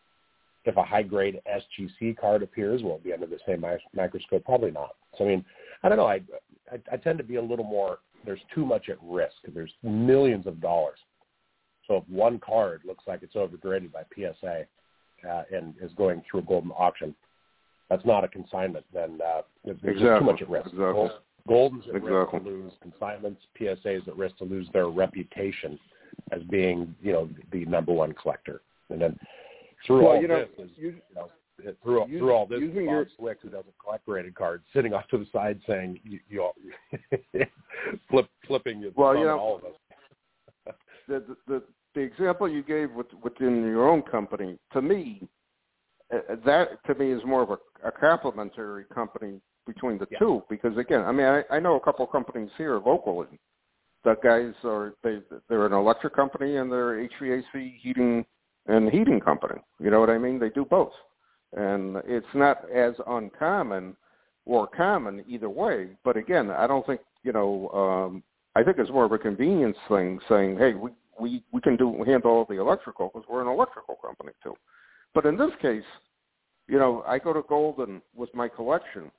[0.65, 3.65] If a high grade SGC card appears, will it be under the same
[3.95, 4.45] microscope?
[4.45, 4.95] Probably not.
[5.19, 5.45] So I mean,
[5.83, 6.07] I don't know.
[6.07, 6.21] I,
[6.71, 7.99] I I tend to be a little more.
[8.25, 9.35] There's too much at risk.
[9.53, 10.99] There's millions of dollars.
[11.89, 14.65] So if one card looks like it's overgraded by PSA
[15.29, 17.15] uh, and is going through a golden auction,
[17.91, 18.87] that's not a consignment.
[18.95, 20.67] Then uh, there's just too much at risk.
[20.67, 20.93] Exactly.
[20.93, 21.11] Gold-
[21.49, 23.43] Golden's at risk to lose consignments.
[23.59, 25.79] PSA's at risk to lose their reputation
[26.31, 28.63] as being, you know, the number one collector.
[28.91, 29.19] And then
[29.87, 31.31] through Well, all you know, this is, you- you know,
[31.83, 34.93] through Using- through all this, using Bob your- Swick, who doesn't collect graded cards, sitting
[34.95, 36.57] off to the side saying, "You, you all,
[38.11, 40.75] flip, flipping the Well, you know, all of us."
[41.09, 41.63] the, the
[41.95, 45.29] the example you gave with, within your own company, to me,
[46.13, 50.19] uh, that to me is more of a, a complementary company between the Yeah.
[50.19, 50.43] two.
[50.49, 53.39] Because again, I mean, I, I know a couple of companies here locally.
[54.05, 58.25] The guys are they they're an electric company and they're HVAC heating
[58.67, 59.61] and heating company.
[59.79, 60.39] You know what I mean?
[60.39, 60.93] They do both,
[61.57, 63.97] and it's not as uncommon
[64.45, 65.91] or common either way.
[66.05, 67.69] But again, I don't think you know.
[67.69, 68.23] um
[68.55, 72.03] I think it's more of a convenience thing, saying, "Hey, we we we can do
[72.05, 74.55] handle all the electrical because we're an electrical company too."
[75.15, 75.85] But in this case,
[76.69, 79.11] you know, I go to Golden with my collection,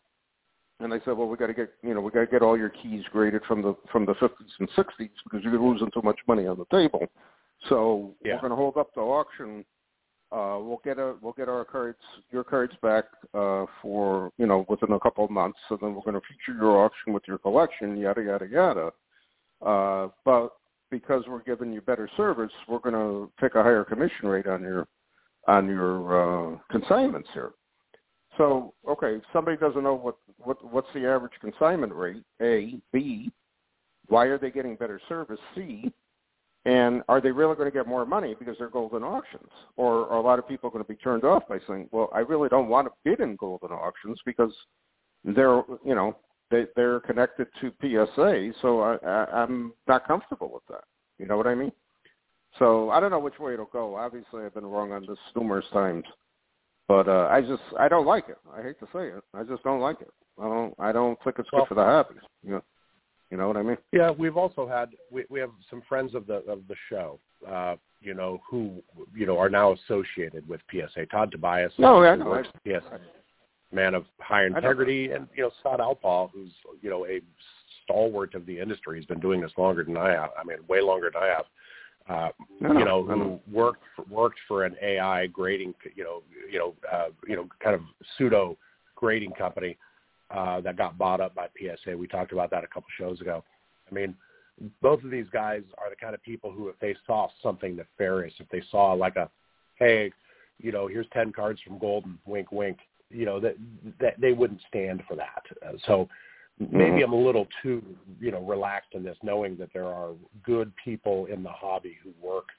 [0.80, 2.58] and I said, "Well, we got to get you know we got to get all
[2.58, 6.20] your keys graded from the from the 50s and 60s because you're losing too much
[6.28, 7.08] money on the table."
[7.70, 8.34] So Yeah.
[8.36, 9.66] we're going to hold up the auction.
[10.32, 12.00] Uh, we'll get a we'll get our cards
[12.32, 16.02] your cards back uh, for you know within a couple of months, and then we're
[16.02, 18.92] going to feature your auction with your collection, yada yada yada.
[19.62, 20.50] Uh, but
[20.90, 24.62] because we're giving you better service, we're going to take a higher commission rate on
[24.62, 24.88] your
[25.48, 27.52] on your uh, consignments here.
[28.38, 32.24] So, okay, if somebody doesn't know what, what what's the average consignment rate.
[32.42, 33.32] A, B,
[34.08, 35.40] why are they getting better service?
[35.56, 35.94] C,
[36.66, 39.50] and are they really going to get more money because they're golden auctions?
[39.76, 42.20] Or are a lot of people going to be turned off by saying, well, I
[42.20, 44.54] really don't want to bid in golden auctions because
[45.26, 46.16] they're, you know,
[46.52, 50.84] they, they're connected to PSA, so I, I, I'm not comfortable with that.
[51.18, 51.72] You know what I mean?
[52.60, 53.96] So I don't know which way it'll go.
[53.96, 56.06] Obviously, I've been wrong on this numerous times,
[56.88, 58.38] but uh, I just I don't like it.
[58.56, 59.24] I hate to say it.
[59.34, 60.12] I just don't like it.
[60.40, 62.16] I don't I don't think it's Well- good for the hobby.
[62.44, 62.64] You know,
[63.32, 63.78] you know what I mean?
[63.92, 67.20] Yeah, we've also had we we have some friends of the of the show
[67.50, 68.82] uh, you know, who
[69.16, 71.06] you know are now associated with PSA.
[71.08, 72.30] Todd Tobias, No, I who know.
[72.30, 73.00] works at PSA,
[73.72, 77.22] man of high integrity, and you know Scott Alpaugh, who's you know a
[77.84, 78.98] stalwart of the industry.
[78.98, 80.30] He's been doing this longer than I have.
[80.40, 81.46] I mean, way longer than I have.
[82.10, 82.30] Uh,
[82.60, 87.08] you know, who worked for, worked for an AI grading, you know, you know, uh,
[87.28, 87.82] you know, kind of
[88.18, 88.58] pseudo
[88.96, 89.78] grading company
[90.32, 91.96] uh, that got bought up by PSA.
[91.98, 93.44] We talked about that a couple shows ago.
[93.90, 94.16] I mean,
[94.82, 98.34] both of these guys are the kind of people who, if they saw something nefarious,
[98.40, 99.30] if they saw like a,
[99.76, 100.12] hey,
[100.60, 102.78] you know, here's ten cards from Golden, wink, wink,
[103.10, 103.56] you know, that
[104.00, 105.44] that they wouldn't stand for that.
[105.66, 106.10] Uh, so
[106.60, 107.04] maybe Mhm.
[107.04, 107.84] I'm a little too,
[108.20, 112.12] you know, relaxed in this, knowing that there are good people in the hobby who
[112.22, 112.50] work,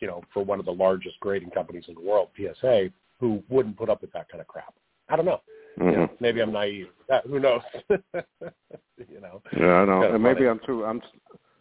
[0.00, 3.76] you know, for one of the largest grading companies in the world, PSA, who wouldn't
[3.76, 4.74] put up with that kind of crap.
[5.08, 5.40] I don't know.
[5.76, 6.20] You know, Mhm.
[6.20, 6.90] maybe I'm naive.
[7.08, 7.62] That, who knows?
[7.88, 9.42] you know.
[9.56, 10.02] Yeah, I know.
[10.02, 10.46] And maybe.
[10.46, 11.02] I'm too I'm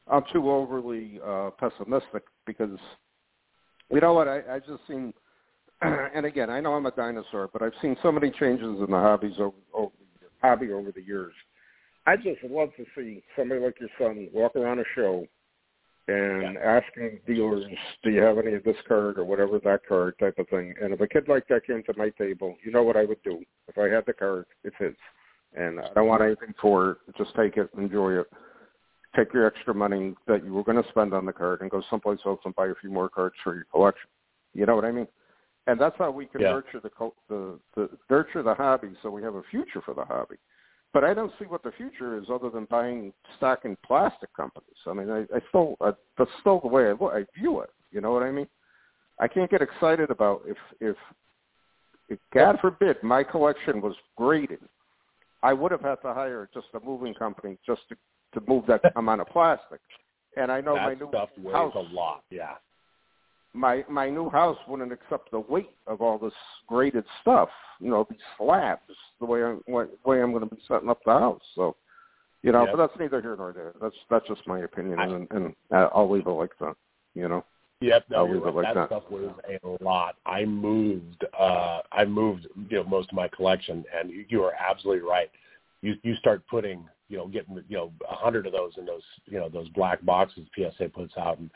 [0.08, 2.80] I'm too overly uh pessimistic because
[3.90, 5.14] you know what I I just seen
[5.82, 9.00] and again I know I'm a dinosaur, but I've seen so many changes in the
[9.00, 9.92] hobbies over, over
[10.42, 11.34] hobby over the years.
[12.06, 15.26] I just love to see somebody like your son walk around a show
[16.08, 17.66] and asking dealers,
[18.04, 20.94] "Do you have any of this card or whatever that card type of thing?" And
[20.94, 23.44] if a kid like that came to my table, you know what I would do?
[23.68, 24.96] If I had the card, it's his,
[25.54, 26.98] and I don't want anything for it.
[27.18, 28.28] Just take it, enjoy it.
[29.16, 31.82] Take your extra money that you were going to spend on the card and go
[31.90, 34.10] someplace else and buy a few more cards for your collection.
[34.54, 35.08] You know what I mean?
[35.68, 36.50] And that's how we can Yeah.
[36.54, 36.90] nurture the,
[37.28, 40.38] the the nurture the hobby, so we have a future for the hobby.
[40.92, 44.78] But I don't see what the future is other than buying stock in plastic companies.
[44.88, 47.70] I mean, I, I still I, that's still the way I, look, I view it.
[47.92, 48.48] You know what I mean?
[49.20, 50.96] I can't get excited about if if,
[52.08, 54.60] if God forbid my collection was graded,
[55.44, 57.96] I would have had to hire just a moving company just to
[58.34, 59.80] to move that amount of plastic.
[60.38, 62.24] And I know that my new stuff weighs house a lot.
[62.30, 62.54] Yeah.
[63.54, 66.34] My my new house wouldn't accept the weight of all this
[66.68, 67.50] graded stuff.
[67.80, 68.82] You know, these slabs.
[69.20, 71.42] The way I'm way way I'm going to be setting up the house.
[71.56, 71.76] So,
[72.44, 72.72] you know, Yep.
[72.74, 73.74] but that's neither here nor there.
[73.82, 76.76] That's that's just my opinion, I- and and I'll leave it like that.
[77.16, 77.44] You know.
[77.82, 78.88] Yep, no, I'll leave it like that, that.
[78.90, 79.30] stuff weighs
[79.64, 80.18] a lot.
[80.26, 84.52] I moved, uh, I moved, you know, most of my collection, and you, you are
[84.54, 85.32] absolutely right.
[85.82, 89.02] You you start putting, you know, getting, you know, a hundred of those in those,
[89.28, 91.50] you know, those black boxes PSA puts out, and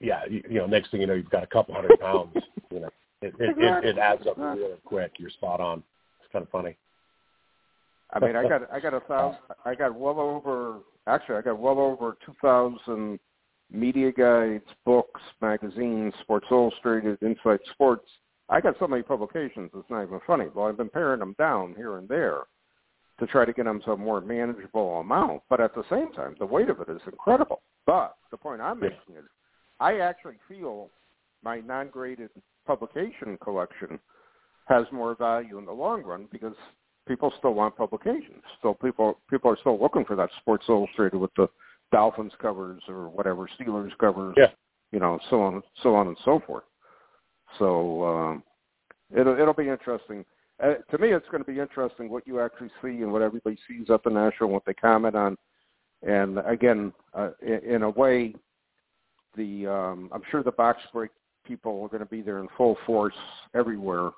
[0.00, 2.34] yeah, you, you know, next thing you know, you've got a couple hundred pounds.
[2.70, 2.90] You know,
[3.20, 5.12] it it, it, it adds up really quick.
[5.18, 5.82] You're spot on.
[6.20, 6.76] It's kind of funny.
[8.12, 9.40] I mean, I got I got a thousand.
[9.64, 10.78] I got well over.
[11.06, 13.18] Actually, I got well over two thousand
[13.70, 18.08] media guides, books, magazines, Sports Illustrated, Inside Sports.
[18.48, 19.70] I got so many publications.
[19.74, 20.46] It's not even funny.
[20.54, 22.42] Well, I've been paring them down here and there
[23.18, 25.42] to try to get them to a more manageable amount.
[25.48, 27.62] But at the same time, the weight of it is incredible.
[27.86, 29.24] But the point I'm making is,
[29.80, 30.90] I actually feel
[31.42, 32.30] my non-graded
[32.66, 33.98] publication collection
[34.68, 36.54] has more value in the long run because
[37.06, 38.42] people still want publications.
[38.58, 41.48] Still, people people are still looking for that Sports Illustrated with the
[41.90, 44.34] Dolphins covers or whatever Steelers covers.
[44.36, 44.46] Yeah.
[44.92, 46.64] You know, so on, so on and so forth.
[47.58, 48.42] So um,
[49.16, 50.24] it'll it'll be interesting.
[50.62, 53.58] Uh, to me, it's going to be interesting what you actually see and what everybody
[53.66, 55.36] sees at the national, what they comment on.
[56.02, 58.34] And again, uh, in, in a way,
[59.36, 61.10] the um, I'm sure the box break
[61.46, 63.14] people are going to be there in full force
[63.54, 64.10] everywhere.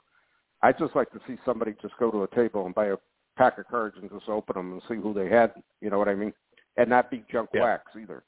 [0.62, 2.97] I'd just like to see somebody just go to a table and buy a
[3.37, 5.53] pack of cards and just open them and see who they had.
[5.81, 6.33] You know what I mean?
[6.77, 7.62] And not be junk Yeah.
[7.62, 8.25] wax either.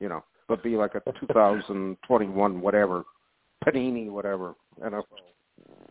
[0.00, 3.04] You know, but be like a 2021 whatever,
[3.64, 5.04] Panini whatever, NFL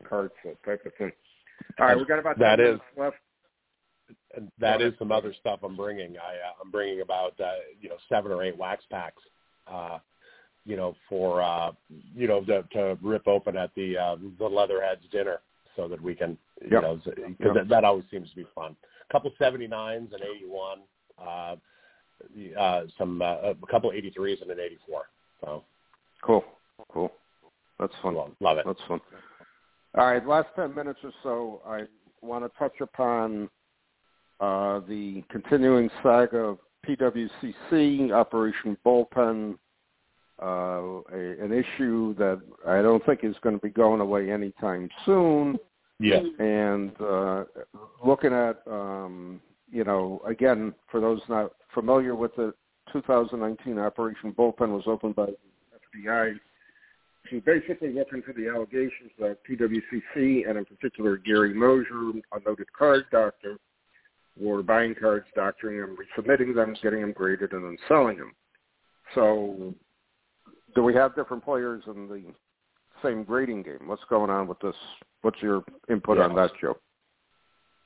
[0.08, 1.12] card set type of thing.
[1.80, 3.18] All right, we got about 10 That is- left.
[4.36, 6.18] And that is some other stuff I'm bringing.
[6.18, 9.22] I uh, I'm bringing about uh, you know seven or eight wax packs,
[9.68, 10.00] uh,
[10.66, 11.72] you know for uh,
[12.16, 15.40] you know to, to rip open at the uh, the Leatherheads dinner
[15.76, 16.82] so that we can you Yep.
[16.84, 17.54] know because Yep.
[17.56, 18.76] that, that always seems to be fun.
[19.10, 20.80] A couple 79s and 81,
[21.22, 21.56] uh,
[22.58, 25.04] uh, some uh, a couple 83s and an 84.
[25.42, 25.64] So
[26.22, 26.44] Cool,
[26.92, 27.12] cool.
[27.80, 28.14] That's fun.
[28.16, 28.66] love, love it.
[28.66, 29.02] That's fun.
[29.98, 31.82] All right, last 10 minutes or so, I
[32.22, 33.50] want to touch upon
[34.40, 39.58] uh, the continuing saga of PWCC, Operation Bullpen,
[40.42, 44.90] uh, a, an issue that I don't think is going to be going away anytime
[45.06, 45.58] soon.
[46.00, 46.22] Yeah.
[46.40, 47.44] And uh,
[48.06, 49.40] looking at, um,
[49.72, 52.56] you know, again, for those not familiar with it,
[52.92, 55.38] 2019 Operation Bullpen was opened by the
[56.10, 56.36] FBI
[57.30, 62.72] to basically look into the allegations that PWCC and in particular Gary Mosier, a noted
[62.74, 63.58] card doctor,
[64.40, 68.34] were buying cards, doctoring them, resubmitting them, getting them graded, and then selling them.
[69.14, 69.74] So
[70.76, 72.24] do we have different players in the
[73.04, 73.88] same grading game?
[73.88, 74.76] What's going on with this?
[75.22, 76.26] What's your input Yeah.
[76.26, 76.78] on that, Joe?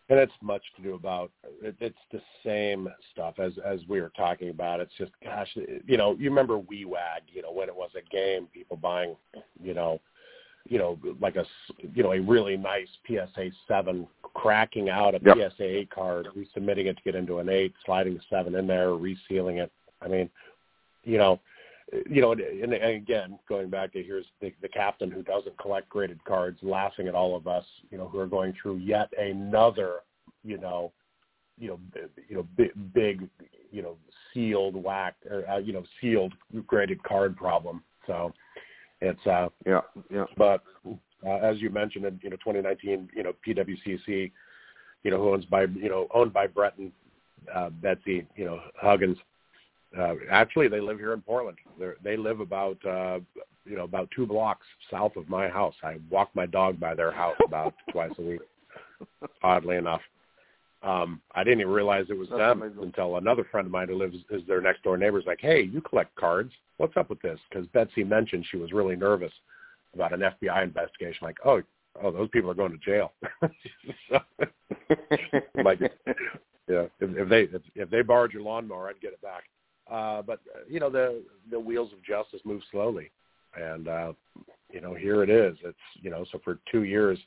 [0.10, 1.32] and it's much to do about
[1.64, 5.50] it, it's the same stuff as as we were talking about it's just gosh
[5.88, 9.16] you know you remember WeWag you know when it was a game people buying
[9.62, 10.00] you know
[10.68, 11.46] you know like a
[11.94, 15.52] you know a really nice PSA 7 cracking out a Yep.
[15.58, 18.90] PSA 8 card resubmitting it to get into an 8 sliding the 7 in there
[18.90, 19.72] resealing it
[20.02, 20.30] i mean
[21.04, 21.40] you know
[22.10, 25.90] you know, and, and again, going back to here's the, the captain who doesn't collect
[25.90, 30.00] graded cards, laughing at all of us, you know, who are going through yet another,
[30.44, 30.92] you know,
[31.58, 33.30] you know, b- you know, big, big
[33.72, 33.98] you know,
[34.34, 36.34] sealed wax, or, uh, you know, sealed
[36.66, 37.84] graded card problem.
[38.08, 38.34] So
[39.02, 40.26] it's, uh, Yeah, yeah.
[40.38, 40.64] but
[41.26, 44.32] uh, as you mentioned, in you know 2019, you know PWCC,
[45.04, 46.92] you know who owns by you know owned by Brent and
[47.54, 49.18] uh, Betsy, you know Huigens.
[49.98, 51.58] Uh, actually, they live here in Portland.
[51.80, 53.20] They're, they live about uh,
[53.66, 55.76] you know about two blocks south of my house.
[55.84, 58.42] I walk my dog by their house about twice a week.
[59.44, 60.02] Oddly enough,
[60.84, 62.84] um, I didn't even realize it was That's them amazing.
[62.84, 65.18] until another friend of mine who lives is their next door neighbor.
[65.18, 66.52] neighbor's like, "Hey, you collect cards?
[66.78, 69.34] What's up with this?" Because Betsy mentioned she was really nervous
[69.94, 71.20] about an FBI investigation.
[71.22, 71.62] Like, oh,
[72.04, 73.14] oh, those people are going to jail.
[74.10, 74.20] so,
[75.64, 75.80] like,
[76.68, 79.44] yeah, if, if they if, if they borrowed your lawnmower, I'd get it back.
[79.90, 81.22] Uh, but uh, you know, the
[81.52, 83.12] the wheels of justice move slowly,
[83.56, 84.14] and uh,
[84.72, 85.56] you know, here it is.
[85.64, 87.20] It's you know, so for two years,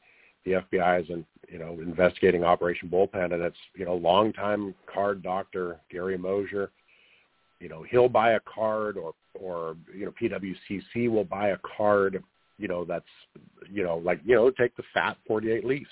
[0.45, 5.23] the FBI is in you know investigating Operation Bullpen, and it's you know longtime card
[5.23, 6.71] doctor Gary Mosier.
[7.61, 12.23] You know, he'll buy a card, or or you know, PWCC will buy a card.
[12.59, 13.05] You know, that's
[13.71, 15.91] you know, like you know, take the fat 48 Leafs.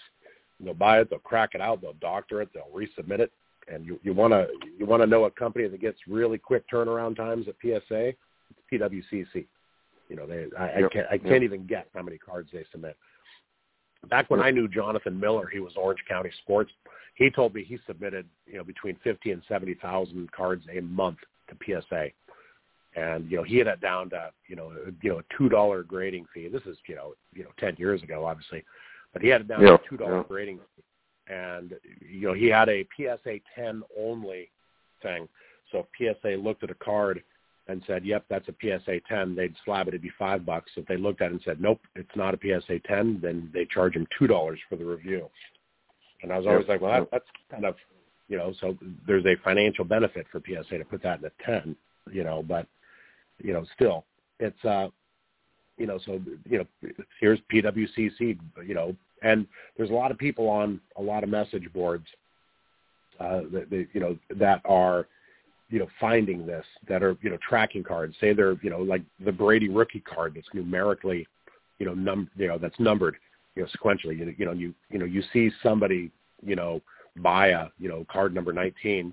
[0.59, 3.31] They'll buy it, they'll crack it out, they'll doctor it, they'll resubmit it,
[3.69, 4.47] and you you want to
[4.79, 8.63] you want to know a company that gets really quick turnaround times at PSA, it's
[8.73, 9.47] PWCC.
[10.09, 12.97] You know, they I, I can't I can't even guess how many cards they submit.
[14.09, 14.47] Back when Yep.
[14.47, 16.71] I knew Jonathan Miller, he was Orange County Sports.
[17.15, 21.19] He told me he submitted you know between fifty and seventy thousand cards a month
[21.49, 22.09] to PSA,
[22.95, 25.83] and you know he had it down to you know you know a two dollar
[25.83, 26.49] grading fee.
[26.49, 28.65] This is you know you know ten years ago, obviously,
[29.13, 30.83] but he had it down to a two dollar grading fee,
[31.29, 34.51] and you know he had a PSA ten only
[35.03, 35.29] thing.
[35.73, 37.23] So if PSA looked at a card
[37.69, 39.91] and said, "Yep, that's a PSA 10," they'd slab it.
[39.91, 40.71] It'd be five bucks.
[40.77, 43.65] If they looked at it and said, "Nope, it's not a PSA 10," then they
[43.65, 45.29] charge him two dollars for the review.
[46.23, 47.77] And I was always like, "Well, that, that's kind of,
[48.29, 51.77] you know, so there's a financial benefit for PSA to put that in a 10,
[52.11, 52.67] you know, but
[53.39, 54.05] you know, still,
[54.39, 54.89] it's uh,
[55.77, 56.67] you know, so you know,
[57.21, 58.97] here's PWCC, you know,
[59.27, 59.47] and
[59.77, 62.07] there's a lot of people on a lot of message boards,
[63.21, 65.07] uh, that, that you know that are
[65.69, 68.15] you know, finding this that are, you know, tracking cards.
[68.21, 71.27] Say they're, you know, like the Brady rookie card that's numerically,
[71.79, 73.17] you know, num, you know, that's numbered,
[73.57, 74.19] you know, sequentially.
[74.19, 76.11] You, you know, you, you know, you see somebody,
[76.45, 76.81] you know,
[77.17, 79.13] buy a, you know, card number 19,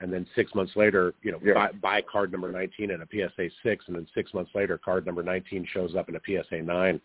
[0.00, 1.54] and then six months later, you know, Yeah.
[1.54, 5.06] buy, buy card number 19 in a PSA six, and then six months later, card
[5.06, 7.00] number 19 shows up in a PSA nine,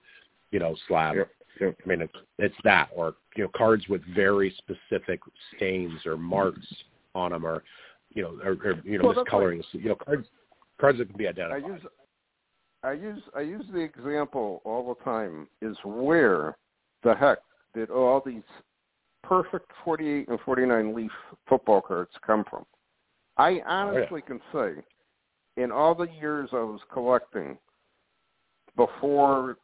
[0.52, 1.16] you know, slab.
[1.60, 1.78] Yep, yep.
[1.84, 5.20] I mean, it's it's that, or you know, cards with very specific
[5.56, 6.68] stains or marks
[7.16, 7.64] on them, or
[8.14, 9.64] you know, or, or you know, Well, that's miscoloring.
[9.74, 10.28] You know, cards
[10.80, 11.64] cards that can be identified.
[11.64, 11.82] I use
[12.84, 16.58] I use I use the example all the time is where
[17.04, 17.40] the heck
[17.74, 18.44] did all these
[19.24, 21.12] perfect 48 and 49 leaf
[21.48, 22.66] football cards come from?
[23.38, 24.72] I oh, honestly can say
[25.58, 27.58] in all the years I was collecting
[28.76, 29.58] before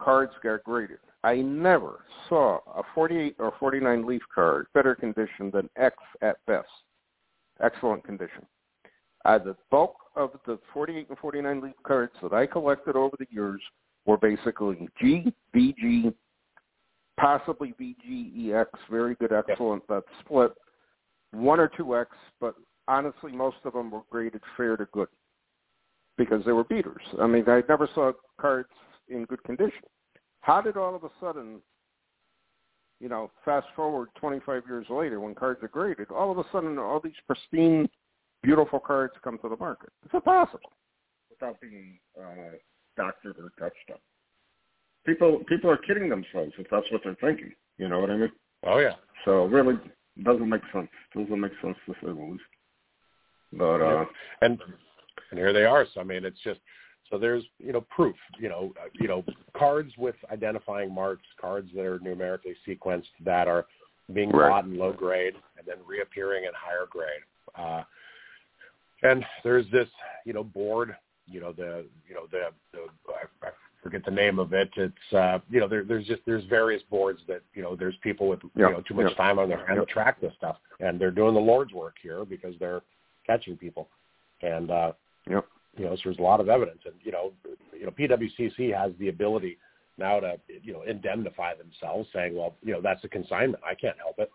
[0.00, 5.70] cards got graded, I never saw a 48 or 49 leaf card better condition than
[5.76, 6.68] X at best.
[7.62, 8.44] Excellent condition.
[9.24, 13.26] Uh, the bulk of the 48 and 49 leaf cards that I collected over the
[13.30, 13.60] years
[14.04, 16.12] were basically G, VG,
[17.20, 20.52] possibly VG, EX, very good, excellent, but split
[21.32, 22.10] one or two X,
[22.40, 22.54] but
[22.88, 25.08] honestly, most of them were graded fair to good
[26.18, 27.02] because they were beaters.
[27.20, 28.68] I mean, I never saw cards
[29.08, 29.82] in good condition.
[30.42, 31.60] How did all of a sudden,
[33.00, 36.78] you know, fast forward 25 years later when cards are graded, all of a sudden
[36.78, 37.88] all these pristine,
[38.42, 39.90] beautiful cards come to the market?
[40.04, 40.72] It's impossible
[41.30, 42.56] without being uh,
[42.96, 44.00] doctored or touched up.
[45.06, 47.52] People people are kidding themselves if that's what they're thinking.
[47.78, 48.32] You know what I mean?
[48.64, 49.74] Oh yeah, So it really
[50.22, 50.88] doesn't make sense.
[51.16, 52.42] Doesn't make sense to say the least.
[53.52, 54.04] But uh, Yeah.
[54.42, 54.58] and
[55.30, 55.86] and here they are.
[55.94, 56.60] So I mean, it's just
[57.12, 58.16] so there's you know proof.
[58.40, 59.22] You know, uh, you know
[59.54, 63.66] cards with identifying marks, cards that are numerically sequenced that are
[64.12, 64.48] being Right.
[64.48, 67.20] bought in low grade and then reappearing in higher grade.
[67.54, 67.84] Uh,
[69.02, 69.88] and there's this
[70.24, 70.96] you know board
[71.26, 73.50] you know the you know the, the I, I
[73.82, 74.70] forget the name of it.
[74.76, 78.26] It's uh, you know there, there's just there's various boards that you know there's people
[78.26, 81.10] with you know too much time on their hands to track this stuff, and they're
[81.10, 82.80] doing the Lord's work here because they're
[83.26, 83.88] catching people,
[84.40, 84.92] and uh,
[85.28, 85.44] yep.
[85.76, 87.32] You know so there's a lot of evidence, and you know
[87.72, 89.58] you know PWCC has the ability
[89.98, 93.96] now to you know indemnify themselves, saying well you know that's a consignment, I can't
[93.98, 94.30] help it,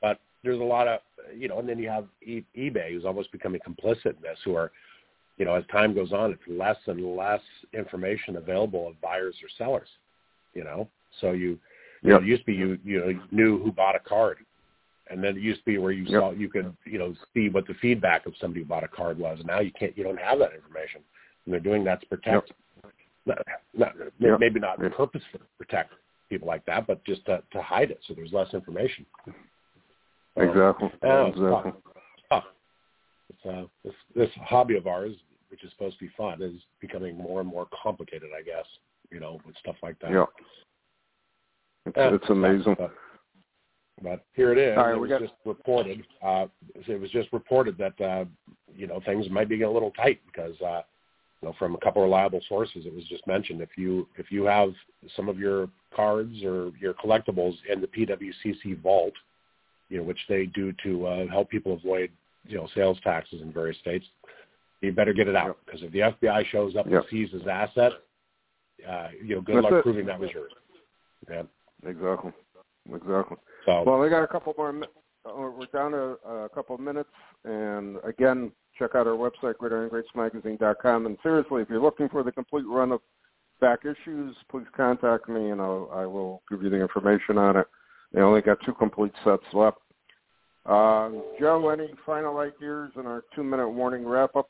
[0.00, 1.00] but there's a lot of
[1.34, 4.54] you know, and then you have e- eBay who's almost becoming complicit in this, who
[4.54, 4.72] are
[5.38, 7.40] you know, as time goes on, it's less and less
[7.72, 9.88] information available of buyers or sellers.
[10.54, 10.88] You know,
[11.20, 11.58] so you,
[12.02, 14.38] you know, it used to be you you know you knew who bought a card,
[15.10, 16.20] and then it used to be where you yep.
[16.20, 19.18] saw you could you know see what the feedback of somebody who bought a card
[19.18, 19.38] was.
[19.38, 21.02] And now you can't you don't have that information,
[21.44, 22.52] and they're doing that to protect,
[22.84, 22.92] yep.
[23.26, 23.38] not,
[23.74, 24.40] not, yep.
[24.40, 24.94] maybe not yep.
[24.96, 25.92] purposefully protect
[26.28, 29.04] people like that, but just to, to hide it so there's less information.
[30.36, 30.90] Exactly.
[31.04, 31.72] Uh, exactly.
[33.48, 35.14] Uh, this this hobby of ours,
[35.50, 38.30] which is supposed to be fun, is becoming more and more complicated.
[38.38, 38.66] I guess
[39.10, 40.10] you know with stuff like that.
[40.10, 40.24] Yeah.
[41.86, 42.76] It's, uh, it's amazing.
[42.78, 42.94] But,
[44.02, 44.76] but here it is.
[44.76, 45.20] Right, it was got...
[45.20, 46.04] just reported.
[46.22, 48.24] Uh, it was just reported that uh,
[48.74, 50.82] you know things might be getting a little tight because uh,
[51.40, 52.86] you know from a couple reliable sources.
[52.86, 54.72] It was just mentioned if you if you have
[55.16, 59.14] some of your cards or your collectibles in the PWCC vault,
[59.88, 62.10] you know which they do to uh, help people avoid
[62.46, 64.06] you know sales taxes in various states,
[64.80, 67.02] you better get it out because if the FBI shows up yep.
[67.02, 67.92] and seizes asset,
[68.88, 69.82] uh, you know, good That's luck it.
[69.82, 70.52] proving that was yours.
[71.30, 71.42] Yeah.
[71.84, 72.32] Exactly.
[72.92, 73.36] Exactly.
[73.66, 74.70] So, well, we got a couple more.
[75.24, 77.10] Uh, we're down to a couple of minutes,
[77.44, 81.06] and again, check out our website, gridirongreatsmagazine.com.
[81.06, 83.00] And seriously, if you're looking for the complete run of
[83.60, 87.66] back issues, please contact me, and I'll, I will give you the information on it.
[88.12, 89.78] They only got two complete sets left.
[90.66, 91.10] Uh,
[91.40, 94.48] Joe, any final ideas in our two-minute warning wrap-up?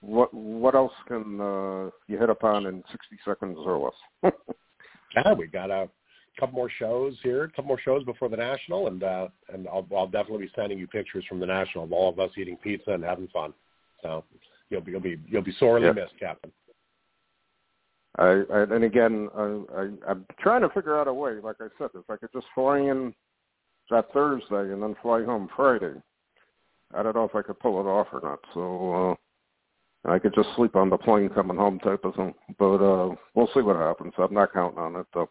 [0.00, 3.78] What what else can uh, you hit upon in 60 seconds or
[4.22, 4.32] less?
[5.14, 5.88] yeah, we got a
[6.40, 9.86] couple more shows here, a couple more shows before the national, and uh, and I'll,
[9.94, 12.92] I'll definitely be sending you pictures from the national of all of us eating pizza
[12.92, 13.52] and having fun.
[14.02, 14.24] So
[14.70, 15.92] you'll be you'll be you'll be sorely yeah.
[15.92, 16.52] missed, Captain.
[18.18, 21.34] I, I and again, I, I I'm trying to figure out a way.
[21.42, 23.14] Like I said, if I could just fly in
[23.90, 25.94] that Thursday and then fly home Friday.
[26.94, 28.40] I don't know if I could pull it off or not.
[28.52, 29.16] So
[30.06, 32.34] uh, I could just sleep on the plane coming home type of thing.
[32.58, 34.12] But uh, we'll see what happens.
[34.18, 35.30] I'm not counting on it though.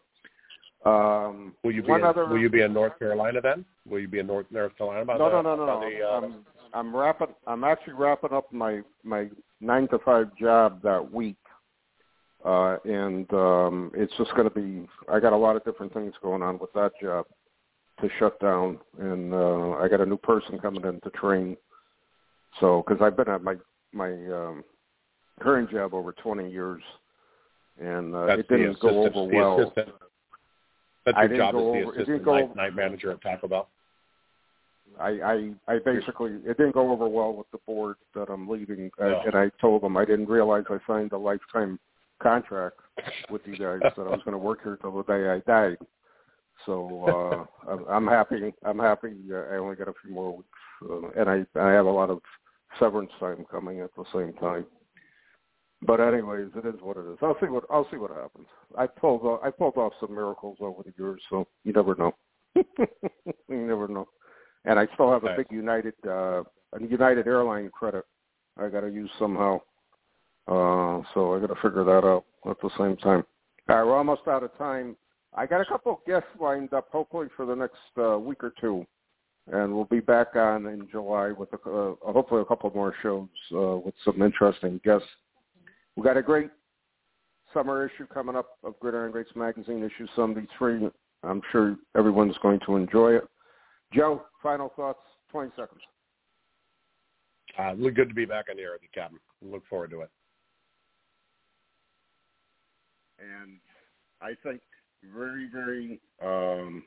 [0.84, 3.64] Um, will you be in, other, Will you be in North Carolina then?
[3.88, 5.02] Will you be in North North Carolina?
[5.02, 5.90] About no, the, no, no, no, no.
[5.90, 7.34] The, uh, I'm I'm wrapping.
[7.46, 9.28] I'm actually wrapping up my my
[9.60, 11.36] nine to five job that week.
[12.44, 14.88] Uh, and um, it's just going to be.
[15.08, 17.26] I got a lot of different things going on with that job
[18.00, 21.56] to shut down, and uh, I got a new person coming in to train.
[22.58, 23.54] So, because I've been at my
[23.92, 24.64] my um,
[25.40, 26.82] current job over 20 years,
[27.80, 29.60] and uh, it didn't go over well.
[29.60, 29.90] Assistant.
[31.04, 33.22] That's I your didn't job go as the over, assistant night, over, night manager at
[33.22, 33.68] Taco Bell.
[35.00, 38.90] I, I I basically it didn't go over well with the board that I'm leaving,
[39.00, 39.22] uh, No.
[39.26, 41.78] and I told them I didn't realize I signed a lifetime
[42.22, 42.76] contract
[43.30, 45.78] with you guys that I was going to work here till the day I died.
[46.66, 48.52] So uh, I'm, I'm happy.
[48.64, 49.14] I'm happy.
[49.32, 50.48] Uh, I only got a few more weeks,
[50.88, 52.20] uh, and I I have a lot of
[52.78, 54.66] severance time coming at the same time.
[55.84, 57.18] But anyways, it is what it is.
[57.22, 58.46] I'll see what I'll see what happens.
[58.78, 62.14] I pulled off, I pulled off some miracles over the years, so you never know.
[62.54, 62.64] you
[63.48, 64.06] never know.
[64.64, 68.04] And I still have a big United uh, a United airline credit
[68.58, 69.60] I got to use somehow.
[70.46, 73.24] Uh, so I got to figure that out at the same time.
[73.68, 74.96] All right, we're almost out of time.
[75.34, 78.52] I got a couple of guests lined up, hopefully for the next uh, week or
[78.60, 78.84] two,
[79.50, 83.28] and we'll be back on in July with a, uh, hopefully a couple more shows
[83.54, 85.06] uh, with some interesting guests.
[85.96, 86.50] We got a great
[87.52, 90.88] summer issue coming up of Gridiron Greats magazine, issue 73.
[91.22, 93.24] I'm sure everyone's going to enjoy it.
[93.92, 95.80] Joe, final thoughts, 20 seconds.
[97.58, 99.18] Uh, look good to be back on the air with you, Captain.
[99.42, 100.10] Look forward to it.
[103.18, 103.58] And
[104.22, 104.60] I think
[105.14, 106.82] very, very, um,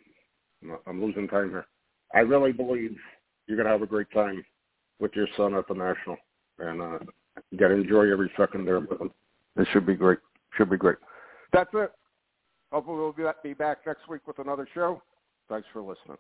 [0.88, 1.66] I'm losing time here.
[2.14, 2.98] I really believe
[3.46, 4.44] you're going to have a great time
[5.00, 6.18] with your son at the National.
[6.58, 7.00] And uh,
[7.52, 9.12] you got to enjoy every second there with him.
[9.58, 10.20] It should be great.
[10.58, 10.98] Should be great.
[11.54, 11.92] That's it.
[12.72, 15.02] Hopefully we'll be back next week with another show.
[15.50, 16.18] Thanks for listening.